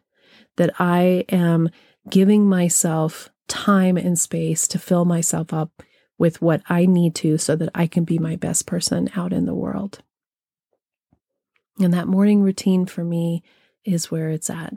that 0.61 0.79
I 0.79 1.25
am 1.31 1.71
giving 2.11 2.47
myself 2.47 3.31
time 3.49 3.97
and 3.97 4.19
space 4.19 4.69
to 4.69 4.79
fill 4.79 5.07
myself 5.07 5.55
up 5.55 5.83
with 6.19 6.43
what 6.43 6.61
I 6.69 6.85
need 6.85 7.15
to 7.15 7.39
so 7.39 7.57
that 7.57 7.71
I 7.75 7.87
can 7.87 8.05
be 8.05 8.19
my 8.19 8.37
best 8.37 8.67
person 8.67 9.09
out 9.17 9.33
in 9.33 9.47
the 9.47 9.55
world. 9.55 10.03
And 11.79 11.95
that 11.95 12.09
morning 12.09 12.43
routine 12.43 12.85
for 12.85 13.03
me 13.03 13.43
is 13.87 14.11
where 14.11 14.29
it's 14.29 14.51
at. 14.51 14.75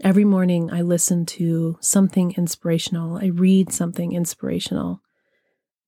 Every 0.00 0.24
morning, 0.24 0.70
I 0.72 0.82
listen 0.82 1.26
to 1.26 1.76
something 1.80 2.32
inspirational, 2.36 3.18
I 3.18 3.26
read 3.26 3.72
something 3.72 4.12
inspirational, 4.12 5.02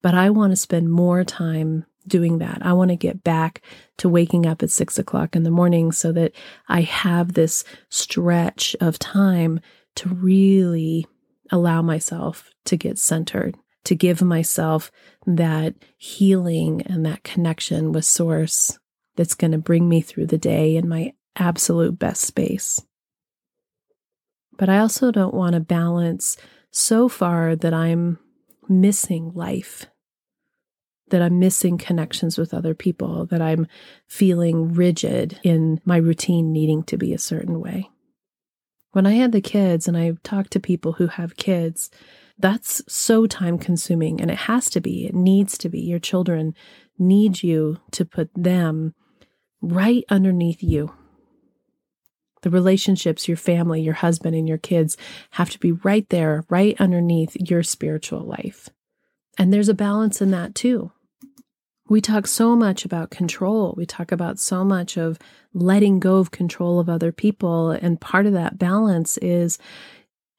but 0.02 0.14
I 0.14 0.30
want 0.30 0.50
to 0.50 0.56
spend 0.56 0.90
more 0.90 1.22
time 1.22 1.86
doing 2.08 2.38
that. 2.38 2.58
I 2.62 2.72
want 2.72 2.90
to 2.90 2.96
get 2.96 3.24
back 3.24 3.62
to 3.98 4.08
waking 4.08 4.46
up 4.46 4.62
at 4.62 4.70
six 4.70 4.98
o'clock 4.98 5.36
in 5.36 5.42
the 5.42 5.50
morning 5.50 5.92
so 5.92 6.12
that 6.12 6.32
I 6.68 6.82
have 6.82 7.32
this 7.32 7.64
stretch 7.88 8.76
of 8.80 8.98
time 8.98 9.60
to 9.96 10.08
really 10.08 11.06
allow 11.50 11.82
myself 11.82 12.50
to 12.66 12.76
get 12.76 12.98
centered 12.98 13.56
to 13.86 13.94
give 13.94 14.20
myself 14.20 14.90
that 15.26 15.74
healing 15.96 16.82
and 16.82 17.06
that 17.06 17.22
connection 17.22 17.92
with 17.92 18.04
source 18.04 18.80
that's 19.14 19.34
going 19.34 19.52
to 19.52 19.58
bring 19.58 19.88
me 19.88 20.00
through 20.00 20.26
the 20.26 20.36
day 20.36 20.76
in 20.76 20.88
my 20.88 21.12
absolute 21.36 21.96
best 21.96 22.22
space. 22.22 22.84
But 24.58 24.68
I 24.68 24.78
also 24.78 25.12
don't 25.12 25.34
want 25.34 25.54
to 25.54 25.60
balance 25.60 26.36
so 26.72 27.08
far 27.08 27.54
that 27.54 27.72
I'm 27.72 28.18
missing 28.68 29.30
life, 29.34 29.86
that 31.10 31.22
I'm 31.22 31.38
missing 31.38 31.78
connections 31.78 32.36
with 32.36 32.52
other 32.52 32.74
people, 32.74 33.26
that 33.26 33.40
I'm 33.40 33.66
feeling 34.08 34.72
rigid 34.72 35.38
in 35.42 35.80
my 35.84 35.96
routine 35.98 36.52
needing 36.52 36.82
to 36.84 36.96
be 36.96 37.12
a 37.12 37.18
certain 37.18 37.60
way. 37.60 37.90
When 38.92 39.06
I 39.06 39.12
had 39.12 39.32
the 39.32 39.40
kids 39.40 39.86
and 39.86 39.96
I 39.96 40.12
talk 40.22 40.48
to 40.50 40.60
people 40.60 40.94
who 40.94 41.06
have 41.06 41.36
kids, 41.36 41.90
that's 42.38 42.82
so 42.88 43.26
time 43.26 43.58
consuming 43.58 44.20
and 44.20 44.30
it 44.30 44.38
has 44.38 44.68
to 44.70 44.80
be. 44.80 45.06
It 45.06 45.14
needs 45.14 45.56
to 45.58 45.68
be. 45.68 45.80
Your 45.80 45.98
children 45.98 46.54
need 46.98 47.42
you 47.42 47.78
to 47.92 48.04
put 48.04 48.30
them 48.34 48.94
right 49.60 50.04
underneath 50.08 50.62
you. 50.62 50.92
The 52.42 52.50
relationships, 52.50 53.28
your 53.28 53.36
family, 53.36 53.80
your 53.80 53.94
husband, 53.94 54.36
and 54.36 54.48
your 54.48 54.58
kids 54.58 54.96
have 55.32 55.50
to 55.50 55.58
be 55.58 55.72
right 55.72 56.08
there, 56.10 56.44
right 56.48 56.76
underneath 56.80 57.36
your 57.36 57.62
spiritual 57.62 58.20
life. 58.20 58.68
And 59.38 59.52
there's 59.52 59.68
a 59.68 59.74
balance 59.74 60.22
in 60.22 60.30
that 60.30 60.54
too. 60.54 60.92
We 61.88 62.00
talk 62.00 62.26
so 62.26 62.56
much 62.56 62.84
about 62.84 63.10
control. 63.10 63.74
We 63.76 63.86
talk 63.86 64.10
about 64.10 64.38
so 64.38 64.64
much 64.64 64.96
of 64.96 65.18
letting 65.54 66.00
go 66.00 66.16
of 66.16 66.32
control 66.32 66.80
of 66.80 66.88
other 66.88 67.12
people. 67.12 67.70
And 67.70 68.00
part 68.00 68.26
of 68.26 68.32
that 68.32 68.58
balance 68.58 69.18
is 69.18 69.58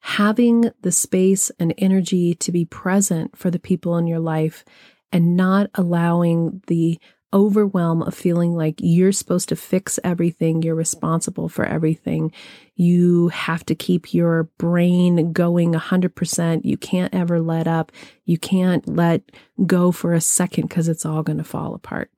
having 0.00 0.70
the 0.82 0.92
space 0.92 1.50
and 1.58 1.74
energy 1.78 2.34
to 2.34 2.52
be 2.52 2.64
present 2.64 3.36
for 3.36 3.50
the 3.50 3.58
people 3.58 3.96
in 3.96 4.06
your 4.06 4.20
life 4.20 4.64
and 5.10 5.36
not 5.36 5.70
allowing 5.74 6.62
the 6.66 7.00
overwhelm 7.32 8.02
of 8.02 8.14
feeling 8.14 8.54
like 8.54 8.76
you're 8.78 9.12
supposed 9.12 9.48
to 9.50 9.56
fix 9.56 9.98
everything, 10.02 10.62
you're 10.62 10.74
responsible 10.74 11.48
for 11.48 11.64
everything. 11.64 12.32
You 12.74 13.28
have 13.28 13.64
to 13.66 13.74
keep 13.74 14.14
your 14.14 14.44
brain 14.58 15.32
going 15.32 15.74
100%. 15.74 16.64
You 16.64 16.76
can't 16.76 17.14
ever 17.14 17.40
let 17.40 17.66
up. 17.66 17.92
You 18.24 18.38
can't 18.38 18.88
let 18.88 19.22
go 19.66 19.92
for 19.92 20.14
a 20.14 20.20
second 20.20 20.68
because 20.68 20.88
it's 20.88 21.04
all 21.04 21.22
going 21.22 21.38
to 21.38 21.44
fall 21.44 21.74
apart. 21.74 22.10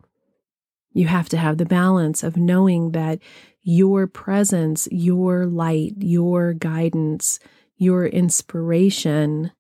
You 0.93 1.07
have 1.07 1.29
to 1.31 1.37
have 1.37 1.59
the 1.59 1.67
balance 1.67 2.23
of 2.23 2.37
knowing 2.37 2.93
that 2.93 3.21
your 3.63 4.07
presence, 4.07 4.89
your 4.91 5.47
light, 5.47 5.93
your 5.99 6.53
guidance, 6.53 7.39
your 7.77 8.07
inspiration 8.07 9.53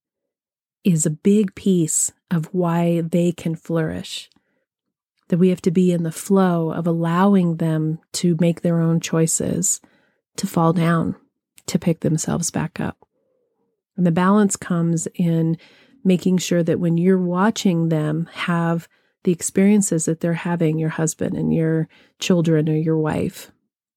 is 0.85 1.07
a 1.07 1.11
big 1.11 1.55
piece 1.55 2.13
of 2.31 2.47
why 2.53 3.01
they 3.03 3.33
can 3.33 3.55
flourish. 3.55 4.31
That 5.31 5.39
we 5.39 5.49
have 5.49 5.63
to 5.63 5.71
be 5.73 5.91
in 5.91 6.05
the 6.05 6.13
flow 6.13 6.71
of 6.71 6.87
allowing 6.87 7.57
them 7.57 7.99
to 8.13 8.37
make 8.39 8.61
their 8.61 8.81
own 8.81 9.01
choices, 9.01 9.81
to 10.37 10.47
fall 10.47 10.73
down, 10.73 11.17
to 11.67 11.79
pick 11.79 12.01
themselves 12.01 12.51
back 12.51 12.79
up. 12.79 12.99
And 13.97 14.07
the 14.07 14.13
balance 14.13 14.55
comes 14.55 15.09
in 15.15 15.57
making 16.05 16.39
sure 16.39 16.63
that 16.63 16.79
when 16.79 16.97
you're 16.97 17.19
watching 17.19 17.89
them 17.89 18.29
have 18.33 18.89
the 19.25 19.33
experiences 19.33 20.05
that 20.05 20.21
they're 20.21 20.35
having, 20.35 20.79
your 20.79 20.91
husband 20.91 21.37
and 21.37 21.53
your 21.53 21.89
children 22.19 22.69
or 22.69 22.77
your 22.77 22.99
wife, 22.99 23.51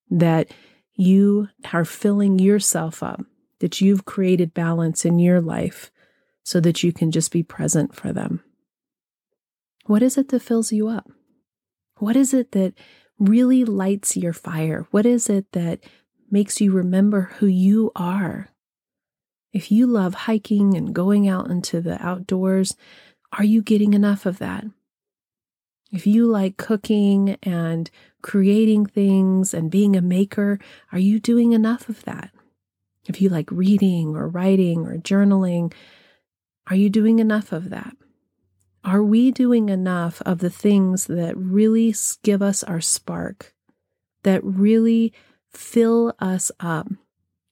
that 0.09 0.49
you 0.95 1.49
are 1.71 1.85
filling 1.85 2.39
yourself 2.39 3.03
up 3.03 3.21
that 3.63 3.79
you've 3.79 4.03
created 4.03 4.53
balance 4.53 5.05
in 5.05 5.19
your 5.19 5.39
life 5.39 5.89
so 6.43 6.59
that 6.59 6.83
you 6.83 6.91
can 6.91 7.11
just 7.11 7.31
be 7.31 7.41
present 7.41 7.95
for 7.95 8.11
them. 8.11 8.43
What 9.85 10.03
is 10.03 10.17
it 10.17 10.27
that 10.27 10.41
fills 10.41 10.73
you 10.73 10.89
up? 10.89 11.09
What 12.03 12.17
is 12.17 12.33
it 12.33 12.51
that 12.51 12.73
really 13.17 13.63
lights 13.63 14.17
your 14.17 14.33
fire? 14.33 14.85
What 14.91 15.05
is 15.05 15.29
it 15.29 15.49
that 15.53 15.79
makes 16.29 16.59
you 16.59 16.73
remember 16.73 17.31
who 17.37 17.45
you 17.45 17.93
are? 17.95 18.49
If 19.53 19.71
you 19.71 19.87
love 19.87 20.13
hiking 20.13 20.75
and 20.75 20.93
going 20.93 21.29
out 21.29 21.49
into 21.49 21.79
the 21.79 22.05
outdoors, 22.05 22.75
are 23.31 23.45
you 23.45 23.61
getting 23.61 23.93
enough 23.93 24.25
of 24.25 24.39
that? 24.39 24.65
If 25.93 26.05
you 26.05 26.25
like 26.25 26.57
cooking 26.57 27.37
and 27.41 27.89
creating 28.21 28.87
things 28.87 29.53
and 29.53 29.71
being 29.71 29.95
a 29.95 30.01
maker, 30.01 30.59
are 30.91 30.99
you 30.99 31.21
doing 31.21 31.53
enough 31.53 31.87
of 31.87 32.03
that? 32.03 32.31
If 33.07 33.21
you 33.21 33.29
like 33.29 33.49
reading 33.49 34.13
or 34.13 34.27
writing 34.27 34.85
or 34.87 34.97
journaling, 34.97 35.71
are 36.67 36.75
you 36.75 36.89
doing 36.89 37.19
enough 37.19 37.53
of 37.53 37.69
that? 37.69 37.95
Are 38.85 39.01
we 39.01 39.31
doing 39.31 39.69
enough 39.69 40.21
of 40.25 40.39
the 40.39 40.49
things 40.49 41.05
that 41.07 41.37
really 41.37 41.95
give 42.21 42.41
us 42.41 42.63
our 42.63 42.81
spark, 42.81 43.53
that 44.23 44.43
really 44.43 45.13
fill 45.53 46.13
us 46.19 46.51
up? 46.59 46.87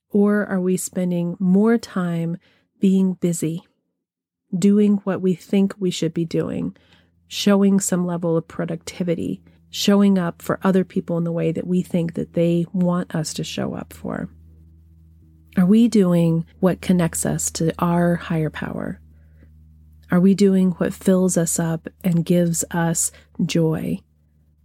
Or 0.10 0.46
are 0.46 0.60
we 0.60 0.76
spending 0.76 1.38
more 1.40 1.78
time 1.78 2.38
being 2.82 3.14
busy, 3.14 3.64
doing 4.58 4.98
what 5.06 5.22
we 5.22 5.34
think 5.34 5.74
we 5.80 5.90
should 5.90 6.14
be 6.14 6.26
doing, 6.26 6.76
showing 7.28 7.80
some 7.80 8.06
level 8.06 8.36
of 8.36 8.50
productivity, 8.50 9.42
showing 9.70 10.18
up 10.18 10.42
for 10.42 10.60
other 10.64 10.84
people 10.84 11.18
in 11.18 11.24
the 11.24 11.32
way 11.32 11.54
that 11.54 11.66
we 11.66 11.82
think 11.82 12.16
that 12.16 12.34
they 12.34 12.66
want 12.74 13.16
us 13.16 13.34
to 13.36 13.44
show 13.46 13.74
up 13.74 13.94
for? 13.94 14.30
Are 15.58 15.66
we 15.66 15.88
doing 15.88 16.46
what 16.60 16.82
connects 16.82 17.26
us 17.26 17.50
to 17.52 17.74
our 17.80 18.16
higher 18.16 18.50
power? 18.50 19.01
Are 20.12 20.20
we 20.20 20.34
doing 20.34 20.72
what 20.72 20.94
fills 20.94 21.38
us 21.38 21.58
up 21.58 21.88
and 22.04 22.26
gives 22.26 22.66
us 22.70 23.14
joy? 23.46 24.00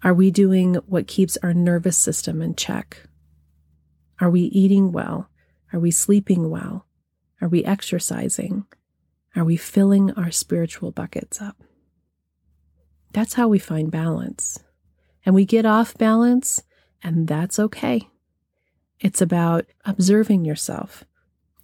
Are 0.03 0.13
we 0.13 0.33
doing 0.33 0.75
what 0.87 1.07
keeps 1.07 1.39
our 1.41 1.55
nervous 1.55 1.97
system 1.97 2.43
in 2.43 2.57
check? 2.57 3.01
Are 4.21 4.29
we 4.29 4.41
eating 4.41 4.91
well? 4.91 5.31
Are 5.73 5.79
we 5.79 5.93
sleeping 5.93 6.51
well? 6.51 6.87
Are 7.41 7.49
we 7.49 7.65
exercising? 7.65 8.67
Are 9.37 9.45
we 9.45 9.57
filling 9.57 10.11
our 10.13 10.33
spiritual 10.33 10.91
buckets 10.91 11.41
up? 11.41 11.63
That's 13.13 13.35
how 13.35 13.47
we 13.47 13.61
find 13.61 13.91
balance. 13.91 14.59
And 15.25 15.35
we 15.35 15.45
get 15.45 15.65
off 15.65 15.97
balance, 15.97 16.63
and 17.03 17.29
that's 17.29 17.59
okay. 17.59 18.09
It's 18.99 19.21
about 19.21 19.67
observing 19.85 20.45
yourself. 20.45 21.05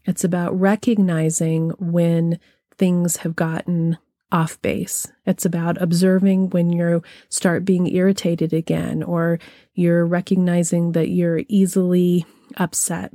It's 0.04 0.22
about 0.22 0.58
recognizing 0.58 1.70
when 1.78 2.38
things 2.78 3.18
have 3.18 3.36
gotten 3.36 3.98
off 4.30 4.60
base. 4.62 5.12
It's 5.26 5.44
about 5.44 5.80
observing 5.80 6.50
when 6.50 6.70
you 6.70 7.02
start 7.28 7.64
being 7.64 7.86
irritated 7.86 8.52
again, 8.52 9.02
or 9.02 9.38
you're 9.74 10.06
recognizing 10.06 10.92
that 10.92 11.10
you're 11.10 11.42
easily 11.48 12.24
upset. 12.56 13.12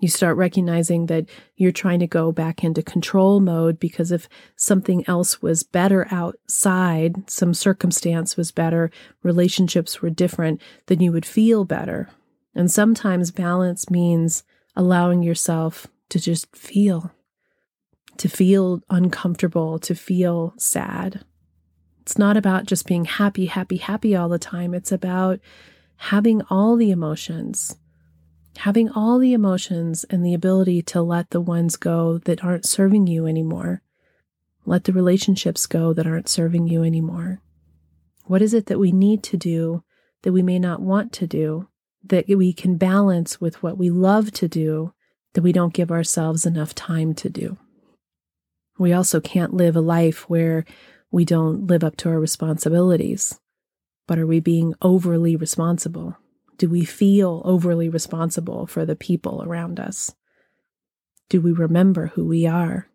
You 0.00 0.08
start 0.08 0.36
recognizing 0.36 1.06
that 1.06 1.26
you're 1.56 1.72
trying 1.72 2.00
to 2.00 2.06
go 2.06 2.30
back 2.30 2.62
into 2.62 2.82
control 2.82 3.40
mode 3.40 3.80
because 3.80 4.12
if 4.12 4.28
something 4.54 5.08
else 5.08 5.40
was 5.40 5.62
better 5.62 6.06
outside, 6.10 7.30
some 7.30 7.54
circumstance 7.54 8.36
was 8.36 8.52
better, 8.52 8.90
relationships 9.22 10.02
were 10.02 10.10
different, 10.10 10.60
then 10.86 11.00
you 11.00 11.12
would 11.12 11.24
feel 11.24 11.64
better. 11.64 12.10
And 12.54 12.70
sometimes 12.70 13.30
balance 13.30 13.88
means 13.88 14.44
allowing 14.74 15.22
yourself 15.22 15.86
to 16.10 16.20
just 16.20 16.54
feel, 16.54 17.12
to 18.18 18.28
feel 18.28 18.82
uncomfortable, 18.90 19.78
to 19.80 19.94
feel 19.94 20.54
sad. 20.58 21.24
It's 22.00 22.18
not 22.18 22.36
about 22.36 22.66
just 22.66 22.86
being 22.86 23.04
happy, 23.04 23.46
happy, 23.46 23.78
happy 23.78 24.14
all 24.14 24.28
the 24.28 24.38
time. 24.38 24.74
It's 24.74 24.92
about 24.92 25.40
having 25.96 26.42
all 26.50 26.76
the 26.76 26.90
emotions, 26.90 27.76
having 28.58 28.90
all 28.90 29.18
the 29.18 29.32
emotions 29.32 30.04
and 30.04 30.24
the 30.24 30.34
ability 30.34 30.82
to 30.82 31.02
let 31.02 31.30
the 31.30 31.40
ones 31.40 31.76
go 31.76 32.18
that 32.18 32.44
aren't 32.44 32.66
serving 32.66 33.06
you 33.06 33.26
anymore. 33.26 33.82
Let 34.64 34.84
the 34.84 34.92
relationships 34.92 35.66
go 35.66 35.92
that 35.92 36.06
aren't 36.06 36.28
serving 36.28 36.68
you 36.68 36.82
anymore. 36.82 37.40
What 38.24 38.42
is 38.42 38.54
it 38.54 38.66
that 38.66 38.78
we 38.78 38.92
need 38.92 39.22
to 39.24 39.36
do 39.36 39.84
that 40.22 40.32
we 40.32 40.42
may 40.42 40.58
not 40.58 40.80
want 40.80 41.12
to 41.12 41.26
do 41.26 41.68
that 42.04 42.26
we 42.28 42.52
can 42.52 42.76
balance 42.76 43.40
with 43.40 43.62
what 43.62 43.78
we 43.78 43.90
love 43.90 44.30
to 44.32 44.48
do 44.48 44.92
that 45.34 45.42
we 45.42 45.52
don't 45.52 45.74
give 45.74 45.90
ourselves 45.90 46.46
enough 46.46 46.74
time 46.74 47.14
to 47.14 47.28
do. 47.28 47.58
We 48.78 48.92
also 48.92 49.20
can't 49.20 49.54
live 49.54 49.76
a 49.76 49.80
life 49.80 50.28
where 50.28 50.64
we 51.10 51.24
don't 51.24 51.66
live 51.66 51.82
up 51.82 51.96
to 51.98 52.08
our 52.08 52.20
responsibilities. 52.20 53.38
But 54.06 54.18
are 54.18 54.26
we 54.26 54.40
being 54.40 54.74
overly 54.82 55.36
responsible? 55.36 56.16
Do 56.58 56.68
we 56.68 56.84
feel 56.84 57.42
overly 57.44 57.88
responsible 57.88 58.66
for 58.66 58.84
the 58.84 58.96
people 58.96 59.42
around 59.42 59.80
us? 59.80 60.14
Do 61.28 61.40
we 61.40 61.52
remember 61.52 62.08
who 62.08 62.24
we 62.24 62.46
are? 62.46 62.88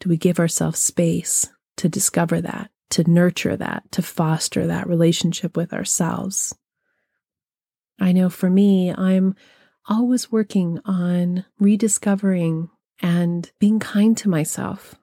Do 0.00 0.08
we 0.08 0.16
give 0.16 0.38
ourselves 0.38 0.78
space 0.78 1.48
to 1.78 1.88
discover 1.88 2.40
that, 2.40 2.70
to 2.90 3.10
nurture 3.10 3.56
that, 3.56 3.90
to 3.92 4.02
foster 4.02 4.66
that 4.66 4.88
relationship 4.88 5.56
with 5.56 5.72
ourselves? 5.72 6.54
I 7.98 8.12
know 8.12 8.28
for 8.28 8.50
me, 8.50 8.92
I'm 8.92 9.34
always 9.88 10.30
working 10.30 10.80
on 10.84 11.44
rediscovering 11.58 12.70
and 13.00 13.50
being 13.58 13.78
kind 13.78 14.16
to 14.18 14.28
myself 14.28 14.94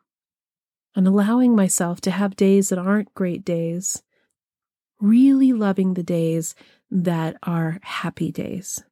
and 0.96 1.08
allowing 1.08 1.56
myself 1.56 2.02
to 2.02 2.12
have 2.12 2.36
days 2.36 2.70
that 2.70 2.80
aren't 2.80 3.14
great 3.14 3.46
days. 3.46 4.04
Really 5.00 5.54
loving 5.54 5.94
the 5.94 6.04
days 6.04 6.54
that 6.90 7.38
are 7.44 7.80
happy 7.82 8.32
days. 8.32 8.84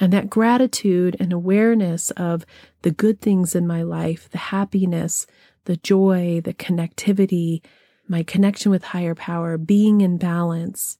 And 0.00 0.12
that 0.12 0.28
gratitude 0.28 1.16
and 1.20 1.32
awareness 1.32 2.10
of 2.12 2.44
the 2.82 2.90
good 2.90 3.20
things 3.20 3.54
in 3.54 3.66
my 3.66 3.82
life, 3.82 4.28
the 4.30 4.38
happiness, 4.38 5.26
the 5.66 5.76
joy, 5.76 6.40
the 6.44 6.52
connectivity, 6.52 7.64
my 8.08 8.22
connection 8.24 8.70
with 8.70 8.84
higher 8.84 9.14
power, 9.14 9.56
being 9.56 10.00
in 10.00 10.18
balance, 10.18 10.98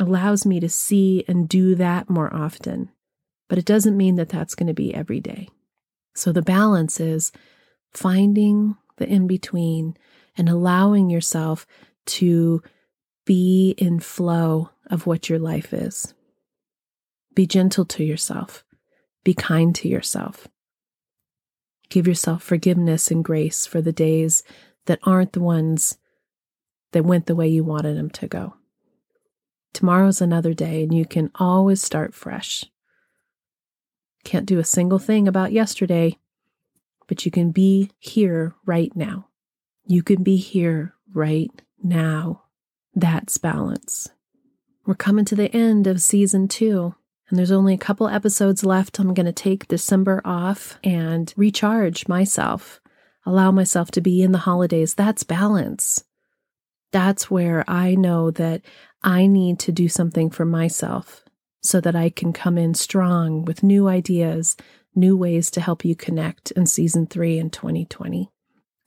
allows 0.00 0.46
me 0.46 0.58
to 0.60 0.68
see 0.68 1.24
and 1.28 1.48
do 1.48 1.74
that 1.74 2.08
more 2.08 2.34
often. 2.34 2.90
But 3.48 3.58
it 3.58 3.66
doesn't 3.66 3.96
mean 3.96 4.16
that 4.16 4.30
that's 4.30 4.54
going 4.54 4.66
to 4.68 4.74
be 4.74 4.94
every 4.94 5.20
day. 5.20 5.48
So 6.18 6.32
the 6.32 6.42
balance 6.42 6.98
is 6.98 7.30
finding 7.92 8.76
the 8.96 9.08
in 9.08 9.28
between 9.28 9.96
and 10.36 10.48
allowing 10.48 11.10
yourself 11.10 11.64
to 12.06 12.60
be 13.24 13.76
in 13.78 14.00
flow 14.00 14.70
of 14.90 15.06
what 15.06 15.28
your 15.28 15.38
life 15.38 15.72
is. 15.72 16.14
Be 17.34 17.46
gentle 17.46 17.84
to 17.84 18.02
yourself. 18.02 18.64
Be 19.22 19.32
kind 19.32 19.72
to 19.76 19.88
yourself. 19.88 20.48
Give 21.88 22.08
yourself 22.08 22.42
forgiveness 22.42 23.12
and 23.12 23.24
grace 23.24 23.64
for 23.64 23.80
the 23.80 23.92
days 23.92 24.42
that 24.86 24.98
aren't 25.04 25.34
the 25.34 25.40
ones 25.40 25.98
that 26.90 27.04
went 27.04 27.26
the 27.26 27.36
way 27.36 27.46
you 27.46 27.62
wanted 27.62 27.96
them 27.96 28.10
to 28.10 28.26
go. 28.26 28.54
Tomorrow's 29.72 30.20
another 30.20 30.52
day, 30.52 30.82
and 30.82 30.92
you 30.92 31.06
can 31.06 31.30
always 31.36 31.80
start 31.80 32.12
fresh. 32.12 32.64
Can't 34.28 34.44
do 34.44 34.58
a 34.58 34.64
single 34.64 34.98
thing 34.98 35.26
about 35.26 35.52
yesterday, 35.52 36.18
but 37.06 37.24
you 37.24 37.30
can 37.30 37.50
be 37.50 37.90
here 37.98 38.54
right 38.66 38.94
now. 38.94 39.28
You 39.86 40.02
can 40.02 40.22
be 40.22 40.36
here 40.36 40.94
right 41.14 41.50
now. 41.82 42.42
That's 42.94 43.38
balance. 43.38 44.10
We're 44.84 44.96
coming 44.96 45.24
to 45.24 45.34
the 45.34 45.50
end 45.56 45.86
of 45.86 46.02
season 46.02 46.46
two, 46.46 46.94
and 47.30 47.38
there's 47.38 47.50
only 47.50 47.72
a 47.72 47.78
couple 47.78 48.06
episodes 48.06 48.66
left. 48.66 48.98
I'm 48.98 49.14
going 49.14 49.24
to 49.24 49.32
take 49.32 49.66
December 49.66 50.20
off 50.26 50.78
and 50.84 51.32
recharge 51.34 52.06
myself, 52.06 52.82
allow 53.24 53.50
myself 53.50 53.90
to 53.92 54.02
be 54.02 54.20
in 54.20 54.32
the 54.32 54.38
holidays. 54.40 54.92
That's 54.92 55.24
balance. 55.24 56.04
That's 56.92 57.30
where 57.30 57.64
I 57.66 57.94
know 57.94 58.30
that 58.32 58.60
I 59.02 59.26
need 59.26 59.58
to 59.60 59.72
do 59.72 59.88
something 59.88 60.28
for 60.28 60.44
myself 60.44 61.24
so 61.68 61.80
that 61.80 61.94
I 61.94 62.10
can 62.10 62.32
come 62.32 62.56
in 62.56 62.74
strong 62.74 63.44
with 63.44 63.62
new 63.62 63.88
ideas, 63.88 64.56
new 64.94 65.16
ways 65.16 65.50
to 65.52 65.60
help 65.60 65.84
you 65.84 65.94
connect 65.94 66.50
in 66.52 66.66
season 66.66 67.06
three 67.06 67.38
in 67.38 67.50
2020. 67.50 68.30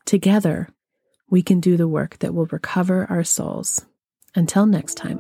Together, 0.06 0.68
we 1.30 1.42
can 1.42 1.60
do 1.60 1.78
the 1.78 1.88
work 1.88 2.20
that 2.20 2.34
will 2.34 2.48
recover 2.48 3.06
our 3.10 3.24
souls. 3.24 3.86
Until 4.36 4.66
next 4.66 4.96
time, 4.96 5.20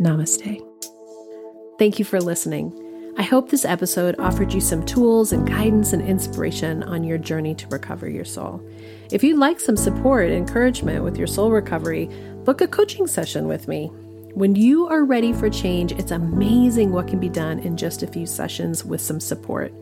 namaste. 0.00 0.60
Thank 1.78 1.98
you 1.98 2.04
for 2.04 2.20
listening. 2.20 2.78
I 3.18 3.22
hope 3.22 3.50
this 3.50 3.66
episode 3.66 4.16
offered 4.18 4.54
you 4.54 4.60
some 4.60 4.86
tools 4.86 5.32
and 5.32 5.46
guidance 5.46 5.92
and 5.92 6.00
inspiration 6.00 6.82
on 6.82 7.04
your 7.04 7.18
journey 7.18 7.54
to 7.56 7.66
recover 7.68 8.08
your 8.08 8.24
soul. 8.24 8.66
If 9.10 9.22
you'd 9.22 9.38
like 9.38 9.60
some 9.60 9.76
support 9.76 10.26
and 10.26 10.34
encouragement 10.34 11.04
with 11.04 11.18
your 11.18 11.26
soul 11.26 11.50
recovery, 11.50 12.08
book 12.44 12.62
a 12.62 12.66
coaching 12.66 13.06
session 13.06 13.48
with 13.48 13.68
me. 13.68 13.90
When 14.34 14.54
you 14.54 14.88
are 14.88 15.04
ready 15.04 15.34
for 15.34 15.50
change, 15.50 15.92
it's 15.92 16.10
amazing 16.10 16.90
what 16.90 17.06
can 17.06 17.20
be 17.20 17.28
done 17.28 17.58
in 17.58 17.76
just 17.76 18.02
a 18.02 18.06
few 18.06 18.24
sessions 18.24 18.82
with 18.82 19.02
some 19.02 19.20
support. 19.20 19.74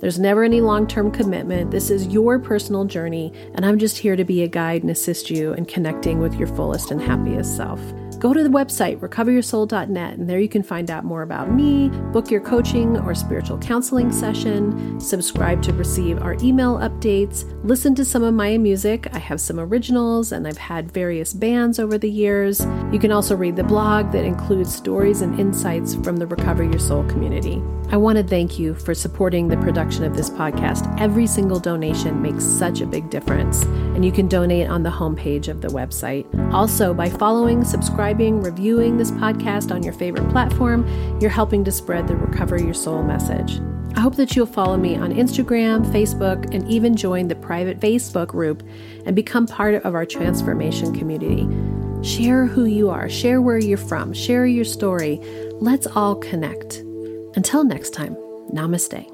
There's 0.00 0.18
never 0.18 0.44
any 0.44 0.60
long 0.60 0.86
term 0.86 1.10
commitment. 1.10 1.70
This 1.70 1.88
is 1.88 2.08
your 2.08 2.38
personal 2.38 2.84
journey, 2.84 3.32
and 3.54 3.64
I'm 3.64 3.78
just 3.78 3.96
here 3.96 4.14
to 4.14 4.24
be 4.24 4.42
a 4.42 4.48
guide 4.48 4.82
and 4.82 4.90
assist 4.90 5.30
you 5.30 5.54
in 5.54 5.64
connecting 5.64 6.18
with 6.20 6.34
your 6.34 6.48
fullest 6.48 6.90
and 6.90 7.00
happiest 7.00 7.56
self 7.56 7.80
go 8.24 8.32
to 8.32 8.42
the 8.42 8.48
website, 8.48 8.98
recoveryoursoul.net, 9.00 10.16
and 10.16 10.30
there 10.30 10.40
you 10.40 10.48
can 10.48 10.62
find 10.62 10.90
out 10.90 11.04
more 11.04 11.20
about 11.20 11.52
me, 11.52 11.90
book 12.10 12.30
your 12.30 12.40
coaching 12.40 12.96
or 13.00 13.14
spiritual 13.14 13.58
counseling 13.58 14.10
session, 14.10 14.98
subscribe 14.98 15.60
to 15.62 15.74
receive 15.74 16.22
our 16.22 16.32
email 16.42 16.76
updates, 16.78 17.44
listen 17.64 17.94
to 17.94 18.02
some 18.02 18.22
of 18.22 18.32
my 18.32 18.56
music. 18.56 19.08
I 19.12 19.18
have 19.18 19.42
some 19.42 19.60
originals 19.60 20.32
and 20.32 20.48
I've 20.48 20.56
had 20.56 20.90
various 20.90 21.34
bands 21.34 21.78
over 21.78 21.98
the 21.98 22.10
years. 22.10 22.66
You 22.90 22.98
can 22.98 23.12
also 23.12 23.36
read 23.36 23.56
the 23.56 23.64
blog 23.64 24.10
that 24.12 24.24
includes 24.24 24.74
stories 24.74 25.20
and 25.20 25.38
insights 25.38 25.94
from 25.96 26.16
the 26.16 26.26
Recover 26.26 26.64
Your 26.64 26.78
Soul 26.78 27.04
community. 27.04 27.62
I 27.90 27.98
want 27.98 28.16
to 28.16 28.24
thank 28.24 28.58
you 28.58 28.74
for 28.74 28.94
supporting 28.94 29.48
the 29.48 29.58
production 29.58 30.02
of 30.04 30.16
this 30.16 30.30
podcast. 30.30 30.98
Every 30.98 31.26
single 31.26 31.60
donation 31.60 32.22
makes 32.22 32.42
such 32.42 32.80
a 32.80 32.86
big 32.86 33.10
difference, 33.10 33.62
and 33.64 34.02
you 34.04 34.10
can 34.10 34.26
donate 34.26 34.68
on 34.68 34.82
the 34.82 34.90
homepage 34.90 35.48
of 35.48 35.60
the 35.60 35.68
website. 35.68 36.24
Also, 36.52 36.94
by 36.94 37.10
following, 37.10 37.62
subscribing, 37.62 38.13
subscribing, 38.14 38.40
reviewing 38.42 38.96
this 38.96 39.10
podcast 39.10 39.74
on 39.74 39.82
your 39.82 39.92
favorite 39.92 40.28
platform, 40.30 40.86
you're 41.20 41.30
helping 41.30 41.64
to 41.64 41.72
spread 41.72 42.06
the 42.06 42.14
Recover 42.14 42.56
Your 42.62 42.74
Soul 42.74 43.02
message. 43.02 43.60
I 43.96 44.00
hope 44.00 44.14
that 44.16 44.36
you'll 44.36 44.46
follow 44.46 44.76
me 44.76 44.94
on 44.94 45.12
Instagram, 45.12 45.84
Facebook, 45.86 46.54
and 46.54 46.68
even 46.68 46.94
join 46.94 47.26
the 47.26 47.34
private 47.34 47.80
Facebook 47.80 48.28
group 48.28 48.62
and 49.04 49.16
become 49.16 49.46
part 49.48 49.84
of 49.84 49.96
our 49.96 50.06
transformation 50.06 50.94
community. 50.94 51.48
Share 52.08 52.46
who 52.46 52.66
you 52.66 52.88
are, 52.88 53.08
share 53.08 53.42
where 53.42 53.58
you're 53.58 53.78
from, 53.78 54.12
share 54.12 54.46
your 54.46 54.64
story. 54.64 55.18
Let's 55.54 55.88
all 55.88 56.14
connect. 56.14 56.76
Until 57.34 57.64
next 57.64 57.90
time, 57.94 58.14
namaste. 58.52 59.13